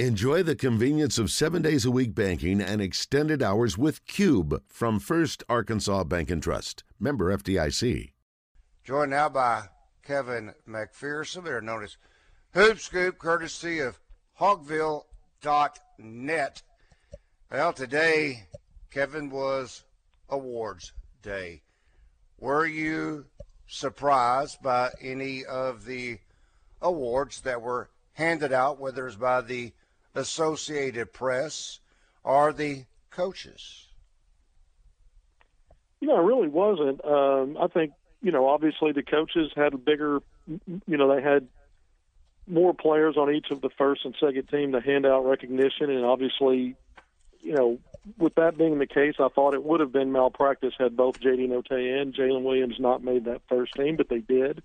Enjoy 0.00 0.42
the 0.42 0.56
convenience 0.56 1.18
of 1.18 1.30
seven 1.30 1.62
days 1.62 1.84
a 1.84 1.90
week 1.92 2.16
banking 2.16 2.60
and 2.60 2.82
extended 2.82 3.40
hours 3.40 3.78
with 3.78 4.04
Cube 4.08 4.60
from 4.66 4.98
First 4.98 5.44
Arkansas 5.48 6.02
Bank 6.02 6.32
and 6.32 6.42
Trust. 6.42 6.82
Member 6.98 7.32
FDIC. 7.36 8.10
Joined 8.82 9.12
now 9.12 9.28
by 9.28 9.68
Kevin 10.02 10.52
McPherson, 10.68 11.44
better 11.44 11.60
known 11.60 11.84
as 11.84 11.96
Hoop 12.54 12.80
Scoop, 12.80 13.18
courtesy 13.18 13.78
of 13.78 14.00
Hogville.net. 14.40 16.62
Well, 17.52 17.72
today, 17.72 18.48
Kevin, 18.90 19.30
was 19.30 19.84
awards 20.28 20.92
day. 21.22 21.62
Were 22.40 22.66
you 22.66 23.26
surprised 23.68 24.60
by 24.60 24.90
any 25.00 25.44
of 25.44 25.84
the 25.84 26.18
awards 26.82 27.42
that 27.42 27.62
were 27.62 27.90
handed 28.14 28.52
out, 28.52 28.80
whether 28.80 29.06
it's 29.06 29.14
by 29.14 29.40
the 29.40 29.72
Associated 30.14 31.12
Press 31.12 31.80
are 32.24 32.52
the 32.52 32.84
coaches? 33.10 33.86
You 36.00 36.08
know, 36.08 36.16
I 36.16 36.20
really 36.20 36.48
wasn't. 36.48 37.04
Um, 37.04 37.56
I 37.60 37.68
think, 37.68 37.92
you 38.22 38.32
know, 38.32 38.48
obviously 38.48 38.92
the 38.92 39.02
coaches 39.02 39.52
had 39.56 39.74
a 39.74 39.78
bigger, 39.78 40.20
you 40.86 40.96
know, 40.96 41.14
they 41.14 41.22
had 41.22 41.48
more 42.46 42.74
players 42.74 43.16
on 43.16 43.34
each 43.34 43.50
of 43.50 43.60
the 43.60 43.70
first 43.70 44.04
and 44.04 44.14
second 44.20 44.48
team 44.48 44.72
to 44.72 44.80
hand 44.80 45.06
out 45.06 45.24
recognition. 45.24 45.90
And 45.90 46.04
obviously, 46.04 46.76
you 47.40 47.54
know, 47.54 47.78
with 48.18 48.34
that 48.34 48.58
being 48.58 48.78
the 48.78 48.86
case, 48.86 49.14
I 49.18 49.28
thought 49.28 49.54
it 49.54 49.64
would 49.64 49.80
have 49.80 49.92
been 49.92 50.12
malpractice 50.12 50.74
had 50.78 50.96
both 50.96 51.20
J.D. 51.20 51.48
Notae 51.48 52.00
and 52.00 52.14
Jaylin 52.14 52.42
Williams 52.42 52.76
not 52.78 53.02
made 53.02 53.24
that 53.24 53.42
first 53.48 53.74
team, 53.74 53.96
but 53.96 54.08
they 54.08 54.20
did. 54.20 54.62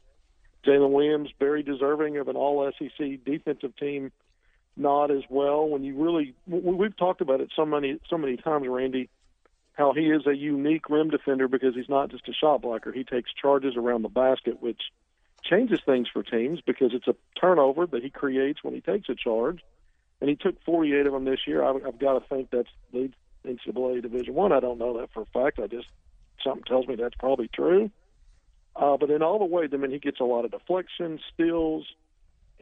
Jaylin 0.65 0.91
Williams, 0.91 1.29
very 1.39 1.63
deserving 1.63 2.17
of 2.17 2.27
an 2.27 2.35
all 2.35 2.69
SEC 2.77 3.23
defensive 3.23 3.75
team 3.77 4.11
nod 4.79 5.11
as 5.11 5.23
well. 5.29 5.67
When 5.67 5.83
you 5.83 5.95
really, 5.95 6.33
we've 6.47 6.95
talked 6.95 7.21
about 7.21 7.41
it 7.41 7.51
so 7.55 7.65
many 7.65 7.99
so 8.09 8.17
many 8.17 8.37
times, 8.37 8.67
Randy, 8.67 9.09
how 9.73 9.93
he 9.93 10.07
is 10.07 10.25
a 10.25 10.35
unique 10.35 10.89
rim 10.89 11.09
defender 11.09 11.47
because 11.47 11.75
he's 11.75 11.89
not 11.89 12.09
just 12.09 12.27
a 12.27 12.33
shot 12.33 12.61
blocker. 12.61 12.91
He 12.91 13.03
takes 13.03 13.31
charges 13.33 13.75
around 13.75 14.01
the 14.01 14.09
basket, 14.09 14.61
which 14.61 14.81
changes 15.43 15.79
things 15.85 16.07
for 16.11 16.23
teams 16.23 16.59
because 16.65 16.93
it's 16.93 17.07
a 17.07 17.15
turnover 17.39 17.85
that 17.87 18.03
he 18.03 18.09
creates 18.09 18.63
when 18.63 18.73
he 18.73 18.81
takes 18.81 19.09
a 19.09 19.15
charge. 19.15 19.61
And 20.21 20.29
he 20.29 20.35
took 20.35 20.61
48 20.65 21.07
of 21.07 21.13
them 21.13 21.23
this 21.23 21.39
year. 21.47 21.63
I've, 21.63 21.77
I've 21.85 21.99
got 21.99 22.19
to 22.19 22.27
think 22.27 22.49
that's 22.51 22.67
leads 22.91 23.13
NCAA 23.45 24.01
Division 24.01 24.33
One. 24.33 24.51
I. 24.51 24.57
I 24.57 24.59
don't 24.59 24.77
know 24.77 24.99
that 24.99 25.13
for 25.13 25.21
a 25.21 25.25
fact. 25.25 25.59
I 25.59 25.67
just 25.67 25.87
something 26.43 26.63
tells 26.63 26.87
me 26.87 26.95
that's 26.95 27.15
probably 27.15 27.47
true. 27.47 27.89
Uh, 28.75 28.97
but 28.97 29.09
in 29.09 29.21
all 29.21 29.39
the 29.39 29.45
ways, 29.45 29.69
I 29.73 29.77
mean, 29.77 29.91
he 29.91 29.99
gets 29.99 30.19
a 30.19 30.25
lot 30.25 30.45
of 30.45 30.51
deflection, 30.51 31.19
steals, 31.33 31.85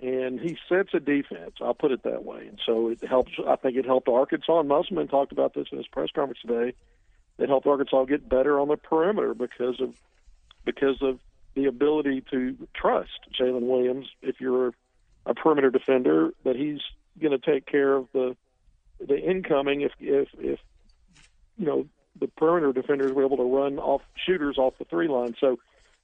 and 0.02 0.40
he 0.40 0.58
sets 0.70 0.90
a 0.94 1.00
defense. 1.00 1.56
I'll 1.62 1.73
put 1.73 1.92
it 1.92 2.03
that 2.03 2.23
way. 2.23 2.48
And 2.48 2.59
so 2.66 2.90
it 2.90 3.03
helps. 3.08 3.31
I 3.48 3.56
think 3.56 3.78
it 3.78 3.86
helped 3.86 4.08
Arkansas. 4.08 4.59
And 4.59 4.70
Musselman 4.70 5.08
talked 5.08 5.31
about 5.31 5.54
this 5.54 5.67
in 5.72 5.78
his 5.78 5.88
press 5.88 6.09
conference 6.14 6.39
today. 6.42 6.73
It 7.38 7.50
helped 7.50 7.67
Arkansas 7.67 8.06
get 8.06 8.28
better 8.28 8.59
on 8.59 8.67
the 8.67 8.78
perimeter 8.78 9.34
because 9.34 9.80
of 9.80 9.95
because 10.66 11.02
of 11.02 11.20
the 11.56 11.66
ability 11.66 12.23
to 12.31 12.67
trust 12.76 13.20
Jaylin 13.39 13.62
Williams. 13.64 14.08
If 14.22 14.39
you're 14.39 14.73
a 15.26 15.34
perimeter 15.34 15.72
defender, 15.72 16.32
that 16.44 16.56
he's 16.56 16.80
going 17.20 17.38
to 17.39 17.52
take 17.52 17.66
care 17.66 17.94
of 17.94 18.08
the 18.14 18.36
the 19.00 19.17
incoming. 19.17 19.82
If 19.82 19.92
if 20.00 20.30
if 20.39 20.59
you 21.58 21.66
know 21.66 21.88
the 22.20 22.28
perimeter 22.28 22.73
defenders 22.73 23.14
were 23.14 23.26
able 23.26 23.38
to 23.38 23.44
run 23.44 23.80
off 23.80 24.02
shooters 24.16 24.58
off 24.58 24.73
the 24.80 24.86
three 24.86 25.08
line. 25.08 25.36
So, 25.39 25.59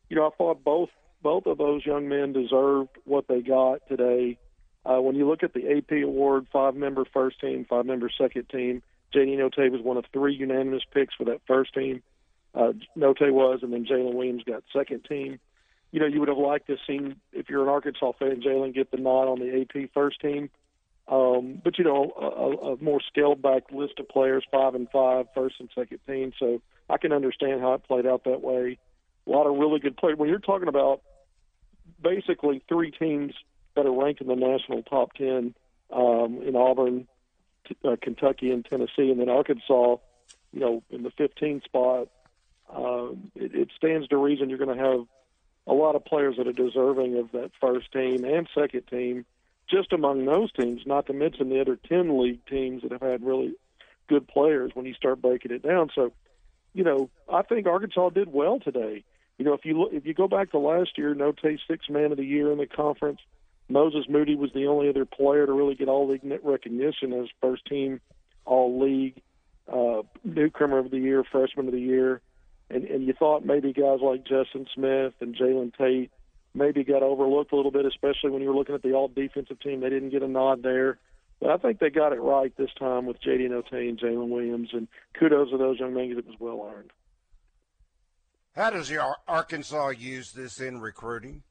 you 0.10 0.16
know, 0.16 0.28
I 0.28 0.30
thought 0.38 0.64
both 0.64 0.90
both 1.24 1.46
of 1.48 1.58
those 1.58 1.86
young 1.86 2.10
men 2.10 2.34
deserved 2.34 2.90
what 3.06 3.28
they 3.28 3.42
got 3.42 3.88
today. 3.88 4.38
Uh, 4.86 5.02
when 5.02 5.16
you 5.16 5.28
look 5.28 5.44
at 5.44 5.54
the 5.54 5.78
AP 5.78 6.04
award, 6.04 6.46
five 6.52 6.76
member 6.76 7.06
first 7.14 7.40
team, 7.40 7.66
five 7.68 7.86
member 7.86 8.10
second 8.16 8.50
team, 8.50 8.84
JD 9.16 9.38
Notae 9.38 9.72
was 9.72 9.82
one 9.82 9.98
of 9.98 10.06
three 10.12 10.36
unanimous 10.36 10.84
picks 10.94 11.16
for 11.16 11.24
that 11.26 11.42
first 11.48 11.74
team. 11.74 12.04
Uh, 12.54 12.74
Notae 12.98 13.32
was, 13.32 13.60
and 13.64 13.72
then 13.72 13.86
Jaylin 13.86 14.14
Williams 14.14 14.44
got 14.44 14.64
second 14.76 15.06
team. 15.06 15.40
You 15.92 16.00
know, 16.00 16.06
you 16.06 16.20
would 16.20 16.30
have 16.30 16.38
liked 16.38 16.68
to 16.68 16.78
see 16.86 17.16
if 17.32 17.50
you're 17.50 17.64
an 17.64 17.70
Arkansas 17.70 18.12
fan, 18.20 18.42
Jaylin 18.42 18.74
get 18.74 18.92
the 18.92 18.98
nod 18.98 19.28
on 19.28 19.40
the 19.40 19.62
AP 19.62 19.92
first 19.94 20.20
team. 20.20 20.50
Um, 21.08 21.62
but 21.64 21.78
you 21.78 21.84
know, 21.84 22.12
a, 22.18 22.74
a 22.74 22.84
more 22.84 23.02
scaled 23.02 23.42
back 23.42 23.64
list 23.72 24.00
of 24.00 24.08
players, 24.10 24.44
five 24.52 24.74
and 24.76 24.90
five, 24.90 25.28
first 25.36 25.56
and 25.60 25.70
second 25.76 26.00
team. 26.08 26.32
So 26.40 26.62
I 26.90 26.98
can 26.98 27.12
understand 27.12 27.62
how 27.62 27.74
it 27.74 27.84
played 27.84 28.06
out 28.06 28.24
that 28.24 28.42
way. 28.42 28.78
A 29.28 29.30
lot 29.30 29.48
of 29.48 29.58
really 29.58 29.80
good 29.80 29.98
players. 29.98 30.18
When 30.18 30.30
you're 30.30 30.40
talking 30.40 30.68
about 30.68 31.02
basically 32.04 32.62
three 32.68 32.92
teams 32.92 33.34
that 33.76 33.86
are 33.86 33.92
ranked 33.92 34.22
in 34.22 34.28
the 34.28 34.36
national 34.36 34.84
top 34.84 35.14
10 35.14 35.56
um, 35.92 36.42
in 36.44 36.56
Auburn, 36.56 37.08
t- 37.68 37.78
uh, 37.84 37.96
Kentucky, 38.02 38.52
and 38.52 38.64
Tennessee, 38.66 39.10
and 39.10 39.20
then 39.20 39.30
Arkansas, 39.30 39.98
you 40.52 40.60
know, 40.60 40.84
in 40.90 41.04
the 41.04 41.12
15th 41.12 41.64
spot. 41.64 42.10
Uh, 42.74 43.12
it, 43.36 43.56
it 43.56 43.70
stands 43.78 44.08
to 44.08 44.18
reason 44.18 44.50
you're 44.50 44.58
going 44.58 44.78
to 44.78 44.84
have 44.84 45.06
a 45.66 45.74
lot 45.74 45.96
of 45.96 46.06
players 46.06 46.36
that 46.38 46.48
are 46.48 46.54
deserving 46.54 47.18
of 47.18 47.32
that 47.32 47.52
first 47.62 47.92
team 47.92 48.26
and 48.26 48.48
second 48.54 48.86
team, 48.88 49.26
just 49.70 49.94
among 49.94 50.26
those 50.26 50.52
teams, 50.52 50.82
not 50.86 51.08
to 51.08 51.14
mention 51.14 51.50
the 51.50 51.62
other 51.62 51.78
10 51.88 52.20
league 52.20 52.46
teams 52.46 52.84
that 52.84 52.92
have 52.92 53.02
had 53.02 53.26
really 53.26 53.54
good 54.08 54.28
players 54.28 54.72
when 54.74 54.86
you 54.86 54.94
start 54.94 55.22
breaking 55.22 55.52
it 55.52 55.64
down. 55.64 55.90
So, 55.96 56.12
you 56.74 56.84
know, 56.84 57.10
I 57.32 57.44
think 57.44 57.66
Arkansas 57.66 58.10
did 58.10 58.32
well 58.32 58.60
today. 58.60 59.04
You 59.38 59.46
know, 59.46 59.54
if 59.54 59.66
you 59.66 59.80
look, 59.80 59.94
if 59.94 60.06
you 60.06 60.14
go 60.14 60.28
back 60.28 60.52
to 60.52 60.60
last 60.60 60.98
year, 60.98 61.16
Notae 61.16 61.58
six 61.68 61.90
man 61.90 62.12
of 62.12 62.18
the 62.18 62.26
year 62.26 62.52
in 62.52 62.58
the 62.58 62.68
conference. 62.68 63.20
Moses 63.70 64.06
Moody 64.10 64.36
was 64.36 64.52
the 64.54 64.68
only 64.68 64.90
other 64.90 65.06
player 65.06 65.46
to 65.46 65.54
really 65.54 65.76
get 65.76 65.88
all 65.88 66.08
league 66.08 66.22
recognition 66.44 67.14
as 67.14 67.28
first 67.42 67.66
team 67.66 68.02
all 68.46 68.80
league, 68.80 69.22
uh, 69.72 70.02
newcomer 70.24 70.80
of 70.80 70.92
the 70.92 70.98
year, 70.98 71.24
freshman 71.24 71.68
of 71.68 71.74
the 71.74 71.80
year. 71.80 72.22
And, 72.70 72.86
and 72.86 73.06
you 73.06 73.14
thought 73.14 73.46
maybe 73.46 73.74
guys 73.74 74.00
like 74.02 74.26
Justin 74.26 74.68
Smith 74.74 75.14
and 75.22 75.36
Jalen 75.36 75.76
Tate 75.78 76.12
maybe 76.54 76.84
got 76.84 77.04
overlooked 77.04 77.52
a 77.52 77.56
little 77.56 77.72
bit, 77.72 77.86
especially 77.86 78.32
when 78.32 78.42
you 78.42 78.50
were 78.50 78.56
looking 78.56 78.76
at 78.76 78.84
the 78.84 78.94
all 78.94 79.08
defensive 79.08 79.60
team. 79.60 79.82
They 79.82 79.90
didn't 79.90 80.10
get 80.10 80.24
a 80.24 80.28
nod 80.28 80.64
there. 80.64 80.98
But 81.40 81.50
I 81.50 81.58
think 81.58 81.80
they 81.80 81.90
got 81.90 82.14
it 82.14 82.22
right 82.22 82.56
this 82.58 82.70
time 82.78 83.06
with 83.06 83.22
J.D. 83.22 83.50
Notae 83.50 83.90
and 83.90 84.00
Jaylin 84.00 84.30
Williams, 84.30 84.70
and 84.72 84.88
kudos 85.20 85.50
to 85.50 85.58
those 85.58 85.80
young 85.80 85.94
men 85.94 86.10
because 86.10 86.24
it 86.24 86.28
was 86.28 86.40
well 86.40 86.72
earned. 86.74 86.92
How 88.56 88.70
does 88.70 88.90
your 88.90 89.16
Arkansas 89.28 89.90
use 89.90 90.32
this 90.32 90.60
in 90.60 90.80
recruiting? 90.80 91.42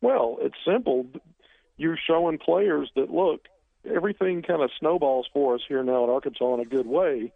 Well, 0.00 0.38
it's 0.40 0.56
simple. 0.66 1.06
You're 1.76 1.98
showing 2.08 2.38
players 2.38 2.90
that 2.96 3.08
look, 3.08 3.46
everything 3.88 4.42
kind 4.42 4.62
of 4.62 4.70
snowballs 4.80 5.28
for 5.32 5.54
us 5.54 5.60
here 5.68 5.84
now 5.84 6.04
at 6.04 6.10
Arkansas 6.10 6.54
in 6.54 6.60
a 6.60 6.64
good 6.64 6.86
way. 6.86 7.32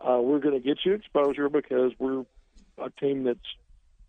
Uh, 0.00 0.20
we're 0.20 0.38
going 0.38 0.54
to 0.54 0.64
get 0.64 0.78
you 0.84 0.92
exposure 0.92 1.48
because 1.48 1.92
we're 1.98 2.24
a 2.78 2.90
team 3.00 3.24
that's, 3.24 3.38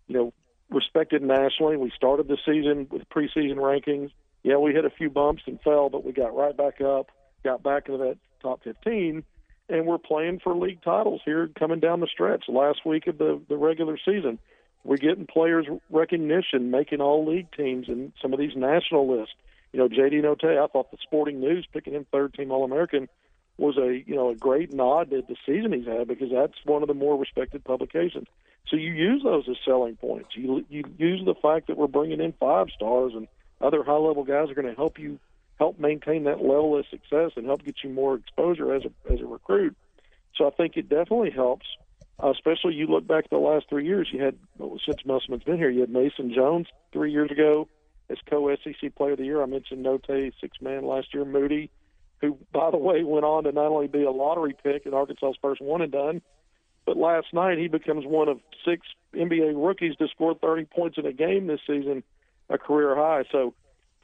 you 0.06 0.16
know, 0.16 0.32
respected 0.70 1.22
nationally. 1.22 1.76
We 1.76 1.90
started 1.96 2.28
the 2.28 2.38
season 2.46 2.86
with 2.90 3.08
preseason 3.08 3.56
rankings. 3.56 4.10
Yeah, 4.44 4.58
we 4.58 4.72
hit 4.72 4.84
a 4.84 4.90
few 4.90 5.10
bumps 5.10 5.42
and 5.46 5.60
fell, 5.62 5.88
but 5.88 6.04
we 6.04 6.12
got 6.12 6.34
right 6.34 6.56
back 6.56 6.80
up, 6.80 7.10
got 7.42 7.64
back 7.64 7.88
into 7.88 7.98
that 7.98 8.18
top 8.40 8.62
15 8.62 9.24
and 9.68 9.86
we're 9.86 9.98
playing 9.98 10.40
for 10.42 10.54
league 10.54 10.82
titles 10.82 11.20
here 11.24 11.48
coming 11.58 11.80
down 11.80 12.00
the 12.00 12.06
stretch. 12.06 12.44
Last 12.48 12.84
week 12.84 13.06
of 13.06 13.18
the 13.18 13.40
the 13.48 13.56
regular 13.56 13.98
season, 14.04 14.38
we're 14.84 14.96
getting 14.96 15.26
players 15.26 15.66
recognition, 15.90 16.70
making 16.70 17.00
all 17.00 17.26
league 17.26 17.48
teams 17.56 17.88
and 17.88 18.12
some 18.20 18.32
of 18.32 18.38
these 18.38 18.56
national 18.56 19.18
lists. 19.18 19.34
You 19.72 19.80
know, 19.80 19.88
JD 19.88 20.22
Notae, 20.22 20.62
I 20.62 20.66
thought 20.68 20.90
the 20.90 20.98
Sporting 21.02 21.40
News 21.40 21.66
picking 21.72 21.94
him 21.94 22.06
third 22.10 22.34
team 22.34 22.50
All 22.50 22.64
American 22.64 23.08
was 23.58 23.76
a 23.78 24.02
you 24.06 24.14
know 24.14 24.30
a 24.30 24.34
great 24.34 24.72
nod 24.72 25.10
to 25.10 25.22
the 25.22 25.36
season 25.46 25.72
he's 25.72 25.86
had 25.86 26.08
because 26.08 26.30
that's 26.30 26.54
one 26.64 26.82
of 26.82 26.88
the 26.88 26.94
more 26.94 27.18
respected 27.18 27.64
publications. 27.64 28.26
So 28.68 28.76
you 28.76 28.92
use 28.92 29.22
those 29.22 29.48
as 29.48 29.56
selling 29.64 29.96
points. 29.96 30.30
You 30.34 30.64
you 30.68 30.84
use 30.98 31.22
the 31.24 31.34
fact 31.34 31.68
that 31.68 31.76
we're 31.76 31.86
bringing 31.86 32.20
in 32.20 32.32
five 32.32 32.68
stars 32.74 33.12
and 33.14 33.28
other 33.60 33.82
high 33.82 33.92
level 33.92 34.24
guys 34.24 34.50
are 34.50 34.54
going 34.54 34.68
to 34.68 34.74
help 34.74 34.98
you 34.98 35.18
help 35.58 35.78
maintain 35.78 36.24
that 36.24 36.42
level 36.42 36.78
of 36.78 36.86
success 36.90 37.32
and 37.36 37.46
help 37.46 37.64
get 37.64 37.76
you 37.82 37.90
more 37.90 38.14
exposure 38.14 38.74
as 38.74 38.82
a 38.84 39.12
as 39.12 39.20
a 39.20 39.26
recruit. 39.26 39.76
So 40.36 40.46
I 40.46 40.50
think 40.50 40.76
it 40.76 40.88
definitely 40.88 41.30
helps. 41.30 41.66
Uh, 42.22 42.30
especially 42.30 42.74
you 42.74 42.86
look 42.86 43.06
back 43.06 43.28
the 43.28 43.36
last 43.36 43.66
three 43.68 43.86
years, 43.86 44.08
you 44.10 44.22
had 44.22 44.36
since 44.86 45.04
Musselman's 45.04 45.44
been 45.44 45.58
here, 45.58 45.68
you 45.68 45.80
had 45.80 45.90
Mason 45.90 46.32
Jones 46.34 46.66
three 46.92 47.12
years 47.12 47.30
ago 47.30 47.68
as 48.08 48.16
co-SEC 48.28 48.94
Player 48.94 49.12
of 49.12 49.18
the 49.18 49.24
Year. 49.24 49.42
I 49.42 49.46
mentioned 49.46 49.84
Notae, 49.84 50.32
six 50.40 50.60
man 50.60 50.86
last 50.86 51.12
year. 51.12 51.24
Moody, 51.24 51.70
who 52.20 52.38
by 52.52 52.70
the 52.70 52.78
way 52.78 53.02
went 53.02 53.24
on 53.24 53.44
to 53.44 53.52
not 53.52 53.66
only 53.66 53.86
be 53.86 54.02
a 54.02 54.10
lottery 54.10 54.54
pick 54.62 54.86
in 54.86 54.94
Arkansas's 54.94 55.36
first 55.42 55.60
one 55.60 55.82
and 55.82 55.92
done, 55.92 56.22
but 56.86 56.96
last 56.96 57.26
night 57.32 57.58
he 57.58 57.68
becomes 57.68 58.06
one 58.06 58.28
of 58.28 58.40
six 58.64 58.86
NBA 59.14 59.52
rookies 59.54 59.96
to 59.96 60.08
score 60.08 60.34
30 60.34 60.64
points 60.66 60.98
in 60.98 61.04
a 61.04 61.12
game 61.12 61.46
this 61.46 61.60
season, 61.66 62.02
a 62.48 62.56
career 62.56 62.94
high. 62.94 63.24
So 63.30 63.54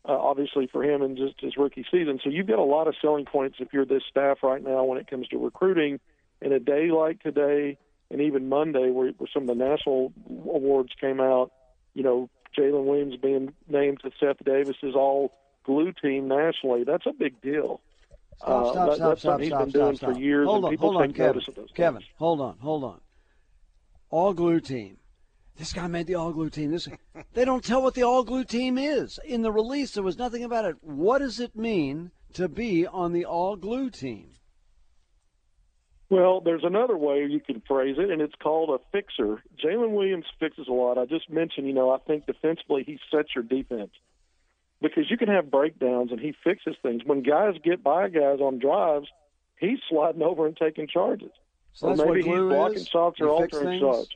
uh, 0.09 0.13
obviously 0.13 0.67
for 0.67 0.83
him 0.83 1.03
in 1.03 1.17
just 1.17 1.41
his 1.41 1.57
rookie 1.57 1.85
season. 1.91 2.19
So 2.23 2.31
you've 2.31 2.47
got 2.49 2.59
a 2.59 2.65
lot 2.65 2.89
of 2.89 2.95
selling 3.01 3.25
points 3.25 3.57
if 3.61 3.73
you're 3.73 3.85
this 3.87 4.03
staff 4.11 4.39
right 4.43 4.63
now 4.63 4.85
when 4.85 4.99
it 4.99 5.09
comes 5.09 5.29
to 5.29 5.39
recruiting. 5.39 6.01
In 6.41 6.53
a 6.53 6.59
day 6.59 6.91
like 6.91 7.23
today, 7.23 7.79
and 8.11 8.21
even 8.21 8.49
Monday, 8.49 8.91
where, 8.91 9.13
where 9.13 9.29
some 9.33 9.45
of 9.45 9.49
the 9.49 9.55
national 9.65 10.13
awards 10.29 10.91
came 11.01 11.21
out, 11.21 11.53
you 11.95 12.03
know, 12.03 12.29
Jaylin 12.59 12.85
Williams 12.85 13.15
being 13.17 13.53
named 13.69 14.01
to 14.03 14.11
Seth 14.19 14.45
Davis's 14.45 14.97
All 14.97 15.33
glue 15.65 15.93
team 15.93 16.27
nationally, 16.27 16.83
that's 16.85 17.07
a 17.07 17.13
big 17.13 17.41
deal. 17.41 17.81
Stop, 18.39 18.49
stop, 18.49 18.49
uh, 18.49 18.73
stop, 18.73 18.75
that, 18.75 18.97
stop, 18.97 19.09
that's 19.11 19.21
stop, 19.21 19.33
something 19.33 19.49
stop, 19.49 19.65
he's 19.65 19.73
been 19.73 19.81
doing 19.81 19.97
for 19.99 20.13
years, 20.21 20.47
Hold 20.47 20.57
and 20.57 20.65
on, 20.65 20.71
people 20.73 20.91
hold 20.93 21.03
on, 21.03 21.13
Kevin. 21.13 21.27
notice 21.27 21.49
of 21.49 21.55
those 21.55 21.69
Kevin, 21.75 22.01
things. 22.01 22.11
hold 22.19 22.41
on, 22.41 22.57
hold 22.59 22.85
on. 22.85 23.01
All 24.11 24.35
glue 24.35 24.61
team. 24.61 24.97
This 25.57 25.73
guy 25.73 25.87
made 25.87 26.07
the 26.07 26.15
all 26.15 26.33
glue 26.33 26.51
team. 26.51 26.71
This 26.71 26.89
they 27.35 27.45
don't 27.45 27.65
tell 27.65 27.83
what 27.83 27.95
the 27.95 28.03
all 28.03 28.25
glue 28.25 28.45
team 28.45 28.79
is. 28.79 29.19
In 29.25 29.43
the 29.43 29.53
release 29.53 29.93
there 29.93 30.03
was 30.03 30.19
nothing 30.19 30.45
about 30.45 30.65
it. 30.65 30.77
What 30.81 31.19
does 31.19 31.41
it 31.41 31.55
mean 31.55 32.11
to 32.35 32.49
be 32.49 32.87
on 32.87 33.13
the 33.13 33.25
all 33.25 33.57
glue 33.57 33.91
team? 33.91 34.31
Well, 36.13 36.43
there's 36.43 36.65
another 36.65 36.97
way 36.97 37.25
you 37.25 37.41
can 37.41 37.63
phrase 37.67 37.97
it, 37.99 38.11
and 38.11 38.21
it's 38.21 38.35
called 38.35 38.69
a 38.69 38.79
fixer. 38.93 39.43
Jaylin 39.65 39.93
Williams 39.93 40.27
fixes 40.39 40.69
a 40.69 40.73
lot. 40.73 40.99
I 40.99 41.07
just 41.07 41.31
mentioned, 41.31 41.67
you 41.67 41.73
know, 41.73 41.91
I 41.91 41.97
think 42.07 42.27
defensively 42.27 42.85
he 42.85 42.99
sets 43.11 43.31
your 43.35 43.45
defense 43.45 43.93
because 44.83 45.11
you 45.11 45.17
can 45.17 45.29
have 45.29 45.51
breakdowns 45.51 46.11
and 46.11 46.21
he 46.21 46.35
fixes 46.45 46.77
things. 46.83 47.03
When 47.07 47.23
guys 47.23 47.55
get 47.65 47.83
by 47.83 48.11
guys 48.11 48.41
on 48.41 48.59
drives, 48.59 49.09
he's 49.59 49.79
sliding 49.89 50.23
over 50.23 50.47
and 50.47 50.55
taking 50.55 50.87
charges. 50.87 51.31
So 51.73 51.89
or 51.89 51.97
maybe 51.97 52.23
he's 52.23 52.39
blocking 52.39 52.79
is. 52.79 52.89
shots 52.89 53.19
or 53.19 53.29
altering 53.29 53.81
shots. 53.81 54.09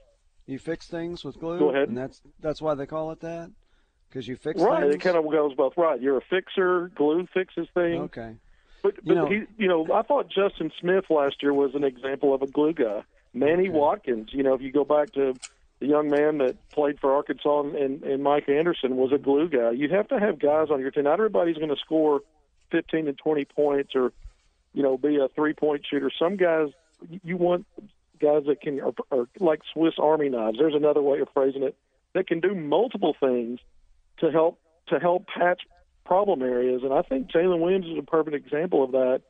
You 0.47 0.59
fix 0.59 0.87
things 0.87 1.25
with 1.25 1.39
glue. 1.41 1.59
Go 1.59 1.71
ahead. 1.71 1.89
And 1.89 1.97
that's 1.97 2.21
that's 2.41 2.63
why 2.63 2.75
they 2.75 2.87
call 2.87 3.11
it 3.11 3.21
that. 3.21 3.51
Because 4.09 4.29
you 4.29 4.37
fix 4.37 4.61
Right, 4.61 4.83
things. 4.83 4.95
it 4.95 5.01
kind 5.01 5.17
of 5.17 5.29
goes 5.31 5.55
both 5.55 5.77
right. 5.77 6.01
You're 6.01 6.19
a 6.19 6.23
fixer. 6.31 6.91
Glue 6.95 7.27
fixes 7.35 7.67
things. 7.75 8.05
Okay. 8.05 8.37
But, 8.83 8.95
You 8.97 9.03
but 9.05 9.15
know- 9.15 9.27
he, 9.27 9.43
you 9.59 9.67
know, 9.69 9.87
I 9.93 10.03
thought 10.03 10.29
Justin 10.31 10.71
Smith 10.81 11.07
last 11.11 11.43
year 11.43 11.53
was 11.53 11.75
an 11.75 11.83
example 11.83 12.33
of 12.33 12.43
a 12.43 12.47
glue 12.47 12.73
guy. 12.73 13.03
Manny 13.35 13.69
Watkins, 13.69 14.29
you 14.33 14.43
know, 14.45 14.55
if 14.55 14.63
you 14.63 14.71
go 14.73 14.85
back 14.85 15.13
to 15.15 15.35
the 15.81 15.87
young 15.87 16.09
man 16.09 16.39
that 16.39 16.57
played 16.71 16.99
for 17.01 17.13
Arkansas 17.13 17.61
and, 17.77 18.03
and 18.03 18.23
Mike 18.23 18.49
Anderson 18.49 18.97
was 18.97 19.13
a 19.13 19.19
glue 19.19 19.49
guy. 19.49 19.73
You 19.73 19.89
have 19.91 20.09
to 20.09 20.19
have 20.19 20.39
guys 20.39 20.69
on 20.71 20.81
your 20.81 20.91
team. 20.93 21.05
Not 21.05 21.15
everybody's 21.15 21.57
going 21.57 21.69
to 21.69 21.77
score 21.77 22.21
15 22.71 23.09
and 23.09 23.19
20 23.19 23.45
points 23.45 23.91
or, 23.95 24.13
you 24.73 24.83
know, 24.83 24.97
be 24.97 25.17
a 25.17 25.29
three 25.35 25.53
point 25.53 25.85
shooter. 25.91 26.11
Some 26.19 26.37
guys, 26.37 26.69
you 27.25 27.37
want 27.37 27.67
guys 28.21 28.45
that 28.47 28.61
can, 28.61 28.81
are, 28.81 28.93
are 29.11 29.27
like 29.41 29.61
Swiss 29.73 29.95
Army 29.99 30.29
knives. 30.29 30.59
There's 30.59 30.75
another 30.75 31.03
way 31.03 31.21
of 31.21 31.29
phrasing 31.33 31.63
it 31.63 31.77
that 32.15 32.27
can 32.27 32.41
do 32.41 32.55
multiple 32.55 33.15
things 33.19 33.61
to 34.19 34.31
help 34.31 34.59
to 34.89 34.99
help 34.99 35.27
patch 35.27 35.63
problem 36.05 36.43
areas. 36.43 36.83
And 36.83 36.93
I 36.93 37.03
think 37.03 37.31
Jaylin 37.31 37.61
Williams 37.61 37.87
is 37.87 37.99
a 37.99 38.03
perfect 38.03 38.37
example 38.37 38.85
of 38.85 38.93
that 38.93 39.23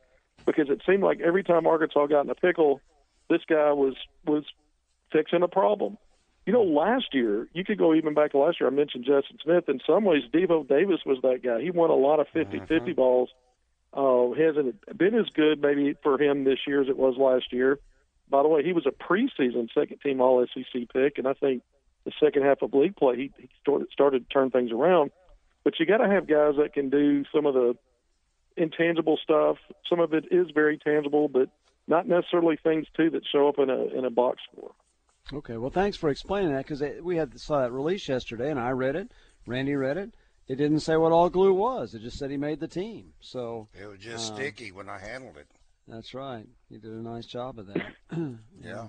because 0.45 0.69
it 0.69 0.81
seemed 0.87 1.03
like 1.03 1.19
every 1.19 1.43
time 1.43 1.67
Arkansas 1.67 2.07
got 2.07 2.21
in 2.21 2.29
a 2.29 2.35
pickle, 2.35 2.81
this 3.29 3.41
guy 3.47 3.73
was 3.73 3.95
was 4.25 4.43
fixing 5.11 5.43
a 5.43 5.47
problem. 5.47 5.97
You 6.45 6.53
know, 6.53 6.63
last 6.63 7.07
year, 7.11 7.49
you 7.53 7.65
could 7.65 7.77
go 7.77 7.93
even 7.93 8.13
back 8.13 8.31
to 8.31 8.37
last 8.37 8.61
year. 8.61 8.69
I 8.69 8.73
mentioned 8.73 9.03
Justin 9.03 9.37
Smith. 9.43 9.65
In 9.67 9.81
some 9.85 10.05
ways, 10.05 10.23
Devo 10.33 10.65
Davis 10.65 11.01
was 11.05 11.17
that 11.23 11.43
guy. 11.43 11.61
He 11.61 11.71
won 11.71 11.89
a 11.89 11.95
lot 11.95 12.21
of 12.21 12.27
50 12.33 12.59
50 12.67 12.93
balls. 12.93 13.29
Uh, 13.93 14.31
hasn't 14.33 14.75
been 14.97 15.15
as 15.15 15.25
good 15.33 15.61
maybe 15.61 15.95
for 16.03 16.21
him 16.21 16.43
this 16.43 16.59
year 16.65 16.81
as 16.81 16.87
it 16.87 16.97
was 16.97 17.15
last 17.17 17.51
year. 17.51 17.79
By 18.29 18.41
the 18.43 18.49
way, 18.49 18.63
he 18.63 18.73
was 18.73 18.85
a 18.85 18.91
preseason 18.91 19.69
second 19.73 19.99
team 20.01 20.19
All 20.21 20.45
SEC 20.53 20.89
pick, 20.93 21.17
and 21.17 21.27
I 21.27 21.33
think 21.33 21.63
the 22.05 22.11
second 22.23 22.43
half 22.43 22.61
of 22.61 22.73
league 22.73 22.95
play, 22.95 23.15
he, 23.15 23.31
he 23.37 23.49
started, 23.61 23.87
started 23.91 24.27
to 24.27 24.33
turn 24.33 24.51
things 24.51 24.71
around. 24.71 25.11
But 25.63 25.79
you 25.79 25.85
got 25.85 25.97
to 25.97 26.09
have 26.09 26.27
guys 26.27 26.55
that 26.57 26.73
can 26.73 26.89
do 26.89 27.25
some 27.33 27.45
of 27.45 27.53
the 27.53 27.75
intangible 28.55 29.17
stuff. 29.21 29.57
Some 29.89 29.99
of 29.99 30.13
it 30.13 30.25
is 30.31 30.47
very 30.53 30.77
tangible, 30.77 31.27
but 31.27 31.49
not 31.87 32.07
necessarily 32.07 32.57
things 32.57 32.85
too 32.95 33.09
that 33.11 33.23
show 33.31 33.47
up 33.47 33.59
in 33.59 33.69
a 33.69 33.85
in 33.97 34.05
a 34.05 34.09
box 34.09 34.39
score. 34.51 34.71
Okay. 35.33 35.57
Well, 35.57 35.69
thanks 35.69 35.97
for 35.97 36.09
explaining 36.09 36.51
that 36.53 36.65
because 36.65 36.81
we 37.01 37.17
had 37.17 37.37
saw 37.39 37.61
that 37.61 37.71
release 37.71 38.07
yesterday, 38.07 38.49
and 38.49 38.59
I 38.59 38.71
read 38.71 38.95
it. 38.95 39.11
Randy 39.45 39.75
read 39.75 39.97
it. 39.97 40.13
It 40.47 40.55
didn't 40.55 40.79
say 40.79 40.95
what 40.95 41.11
all 41.11 41.29
glue 41.29 41.53
was. 41.53 41.93
It 41.93 42.01
just 42.01 42.17
said 42.17 42.31
he 42.31 42.37
made 42.37 42.61
the 42.61 42.67
team. 42.69 43.13
So 43.19 43.67
It 43.73 43.85
was 43.85 43.99
just 43.99 44.31
Uh, 44.31 44.35
sticky 44.35 44.71
when 44.71 44.87
I 44.87 44.97
handled 44.99 45.35
it. 45.37 45.47
That's 45.87 46.13
right. 46.13 46.45
You 46.69 46.79
did 46.79 46.91
a 46.91 46.95
nice 47.01 47.25
job 47.25 47.59
of 47.59 47.67
that. 47.67 47.85
Yeah. 48.63 48.87